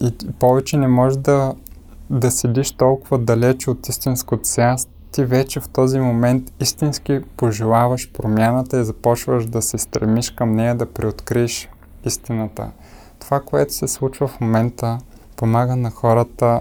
[0.00, 1.54] и повече не можеш да,
[2.10, 8.12] да седиш толкова далече от истинското си аз, ти вече в този момент истински пожелаваш
[8.12, 11.68] промяната и започваш да се стремиш към нея да приоткриеш
[12.04, 12.70] истината.
[13.18, 14.98] Това, което се случва в момента,
[15.36, 16.60] помага на хората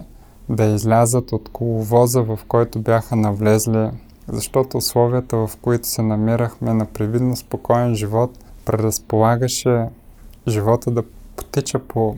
[0.49, 3.89] да излязат от коловоза, в който бяха навлезли,
[4.28, 8.32] защото условията, в които се намирахме на привидно спокоен живот,
[8.65, 9.86] предразполагаше
[10.47, 11.03] живота да
[11.36, 12.15] потича по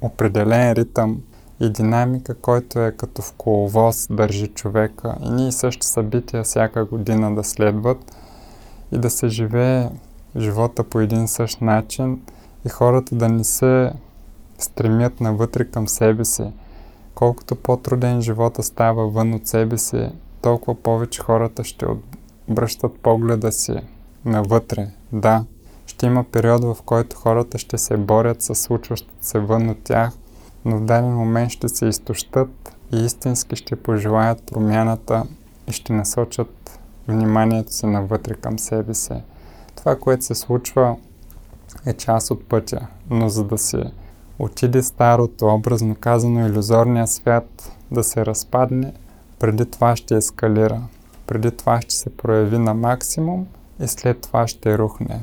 [0.00, 1.20] определен ритъм
[1.60, 7.34] и динамика, който е като в коловоз държи човека и ние същи събития всяка година
[7.34, 8.16] да следват
[8.92, 9.88] и да се живее
[10.36, 12.20] живота по един същ начин
[12.66, 13.92] и хората да не се
[14.58, 16.52] стремят навътре към себе си.
[17.14, 20.10] Колкото по-труден живота става вън от себе си,
[20.42, 21.86] толкова повече хората ще
[22.48, 23.74] обръщат погледа си
[24.24, 24.90] навътре.
[25.12, 25.44] Да,
[25.86, 30.12] ще има период, в който хората ще се борят с случващото се вън от тях,
[30.64, 35.24] но в даден момент ще се изтощат и истински ще пожелаят промяната
[35.68, 39.14] и ще насочат вниманието си навътре към себе си.
[39.74, 40.96] Това, което се случва,
[41.86, 43.84] е част от пътя, но за да се
[44.38, 48.92] отиде старото, образно казано, иллюзорния свят да се разпадне,
[49.38, 50.82] преди това ще ескалира.
[51.26, 53.46] Преди това ще се прояви на максимум
[53.80, 55.20] и след това ще рухне.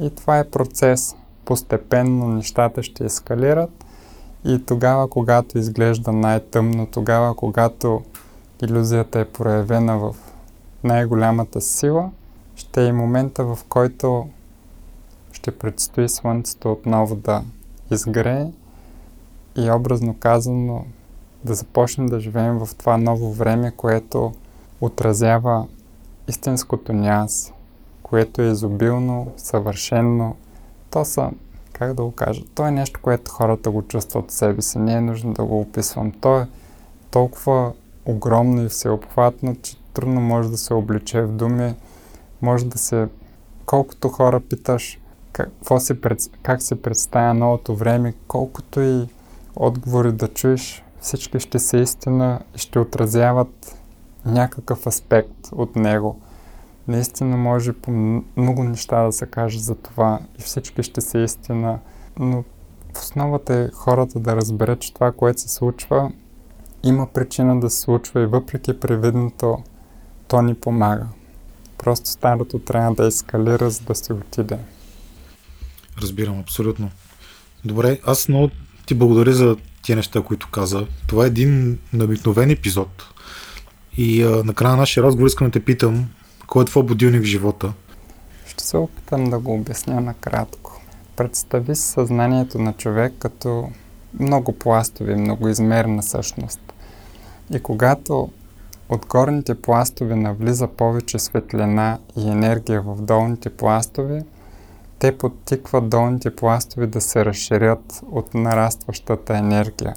[0.00, 1.16] И това е процес.
[1.44, 3.84] Постепенно нещата ще ескалират
[4.44, 8.02] и тогава, когато изглежда най-тъмно, тогава, когато
[8.62, 10.16] иллюзията е проявена в
[10.84, 12.10] най-голямата сила,
[12.56, 14.28] ще е момента, в който
[15.32, 17.42] ще предстои Слънцето отново да
[17.90, 18.46] изгрее
[19.56, 20.84] и образно казано
[21.44, 24.32] да започнем да живеем в това ново време, което
[24.80, 25.66] отразява
[26.28, 27.52] истинското ни аз,
[28.02, 30.36] което е изобилно, съвършено.
[30.90, 31.30] То са,
[31.72, 34.78] как да го кажа, то е нещо, което хората го чувстват от себе си.
[34.78, 36.12] Не е нужно да го описвам.
[36.12, 36.48] То е
[37.10, 37.72] толкова
[38.06, 41.74] огромно и всеобхватно, че трудно може да се обличе в думи,
[42.42, 43.08] може да се
[43.66, 44.98] колкото хора питаш
[45.32, 45.94] какво си,
[46.42, 49.06] как се представя новото време, колкото и
[49.56, 53.76] отговори да чуеш, всички ще са истина и ще отразяват
[54.26, 56.20] някакъв аспект от него.
[56.88, 57.90] Наистина може по
[58.36, 61.78] много неща да се каже за това и всички ще са истина,
[62.18, 62.44] но
[62.94, 66.12] в основата е хората да разберат, че това, което се случва,
[66.82, 69.62] има причина да се случва и въпреки привидното,
[70.28, 71.06] то ни помага.
[71.78, 74.58] Просто старото трябва да ескалира, за да се отиде.
[76.02, 76.90] Разбирам, абсолютно.
[77.64, 78.50] Добре, аз много
[78.86, 79.56] ти благодаря за
[79.90, 80.86] тия неща, които каза.
[81.06, 82.88] Това е един обикновен епизод.
[83.96, 86.08] И а, накрая на нашия разговор искам да те питам,
[86.46, 87.72] кой е твой будилник в живота?
[88.46, 90.80] Ще се опитам да го обясня накратко.
[91.16, 93.70] Представи съзнанието на човек като
[94.20, 96.60] много пластови, много измерна същност.
[97.54, 98.30] И когато
[98.88, 104.24] от горните пластове навлиза повече светлина и енергия в долните пластове,
[105.00, 109.94] те подтикват долните пластове да се разширят от нарастващата енергия.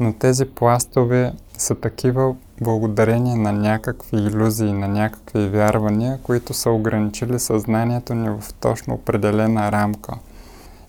[0.00, 7.38] Но тези пластове са такива благодарение на някакви иллюзии, на някакви вярвания, които са ограничили
[7.38, 10.14] съзнанието ни в точно определена рамка.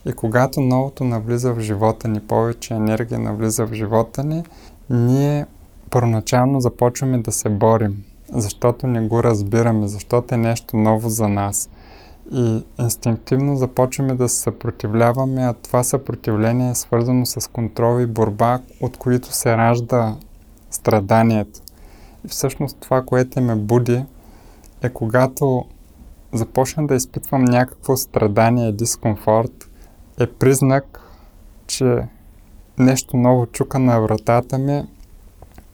[0.05, 4.43] И когато новото навлиза в живота ни, повече енергия навлиза в живота ни,
[4.89, 5.45] ние
[5.89, 8.03] първоначално започваме да се борим,
[8.34, 11.70] защото не го разбираме, защото е нещо ново за нас.
[12.32, 18.59] И инстинктивно започваме да се съпротивляваме, а това съпротивление е свързано с контрол и борба,
[18.82, 20.15] от които се ражда
[20.71, 21.59] страданието.
[22.25, 24.03] И всъщност това, което ме буди,
[24.82, 25.65] е когато
[26.34, 29.69] започна да изпитвам някакво страдание дискомфорт,
[30.19, 30.99] е признак,
[31.67, 32.07] че
[32.78, 34.84] нещо ново чука на вратата ми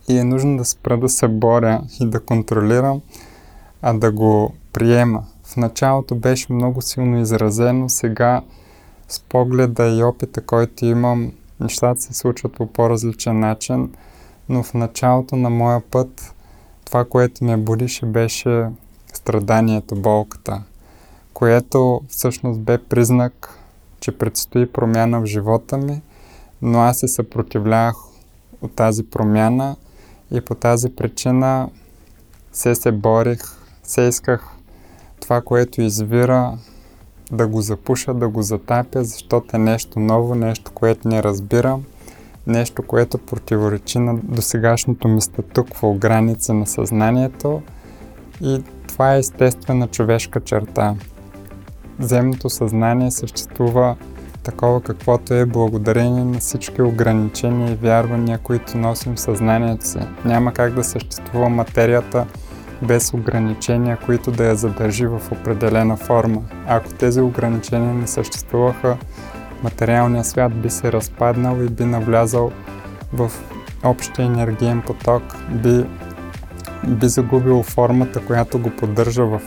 [0.08, 3.02] и е нужно да спра да се боря и да контролирам,
[3.82, 5.26] а да го приема.
[5.54, 8.42] В началото беше много силно изразено, сега
[9.08, 13.94] с погледа и опита, който имам, нещата се случват по по-различен начин,
[14.50, 16.34] но в началото на моя път
[16.86, 18.66] това, което ме будише, беше
[19.14, 20.64] страданието, болката,
[21.34, 23.60] което всъщност бе признак,
[24.00, 26.02] че предстои промяна в живота ми,
[26.62, 27.96] но аз се съпротивлявах
[28.62, 29.76] от тази промяна
[30.32, 31.70] и по тази причина
[32.54, 33.42] се се борих,
[33.84, 34.54] се исках
[35.24, 36.58] това, което извира,
[37.32, 41.84] да го запуша, да го затапя, защото е нещо ново, нещо, което не разбирам,
[42.48, 47.62] нещо, което противоречи на досегашното ми статукво граница на съзнанието
[48.42, 50.96] и това е естествена човешка черта.
[52.00, 53.96] Земното съзнание съществува
[54.44, 60.00] такова каквото е благодарение на всички ограничения и вярвания, които носим в съзнанието си.
[60.26, 62.26] Няма как да съществува материята
[62.82, 66.42] без ограничения, които да я задържи в определена форма.
[66.68, 68.98] Ако тези ограничения не съществуваха,
[69.64, 72.52] материалният свят би се разпаднал и би навлязал
[73.14, 73.32] в
[73.84, 75.86] общия енергиен поток, би,
[76.88, 79.42] би загубил формата, която го поддържа в,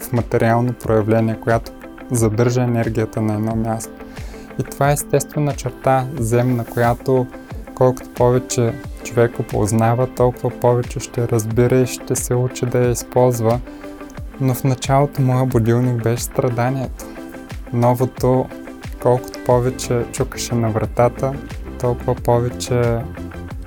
[0.00, 1.72] в материално проявление, която
[2.10, 3.92] задържа енергията на едно място.
[4.60, 7.26] И това е естествена черта земна, която
[7.74, 8.72] колкото повече
[9.16, 13.60] човек го познава, толкова повече ще разбира и ще се учи да я използва.
[14.40, 17.04] Но в началото моя будилник беше страданието.
[17.72, 18.46] Новото,
[19.02, 21.32] колкото повече чукаше на вратата,
[21.80, 22.98] толкова повече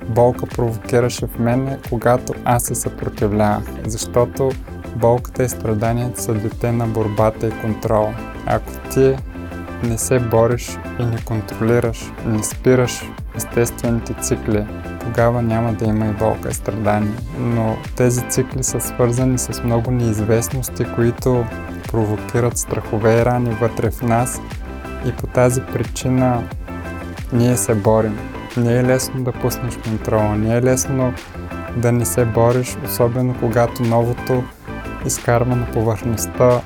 [0.08, 3.64] болка провокираше в мене, когато аз се съпротивлявах.
[3.86, 4.50] Защото
[4.96, 8.14] болката и страданието са дете на борбата и контрола.
[8.46, 9.16] Ако ти
[9.82, 13.02] не се бориш и не контролираш, не спираш
[13.36, 14.66] естествените цикли,
[15.00, 17.14] тогава няма да има и болка и страдание.
[17.38, 21.44] Но тези цикли са свързани с много неизвестности, които
[21.88, 24.40] провокират страхове и рани вътре в нас
[25.06, 26.42] и по тази причина
[27.32, 28.18] ние се борим.
[28.56, 31.12] Не е лесно да пуснеш контрола, не е лесно
[31.76, 34.44] да не се бориш, особено когато новото
[35.06, 36.60] изкарва на повърхността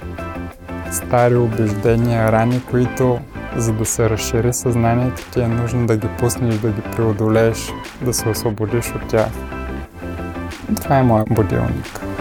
[0.92, 3.18] стари убеждения, рани, които
[3.56, 8.14] за да се разшири съзнанието ти е нужно да ги пуснеш, да ги преодолееш, да
[8.14, 9.28] се освободиш от тях.
[10.82, 12.13] Това е моят будилник.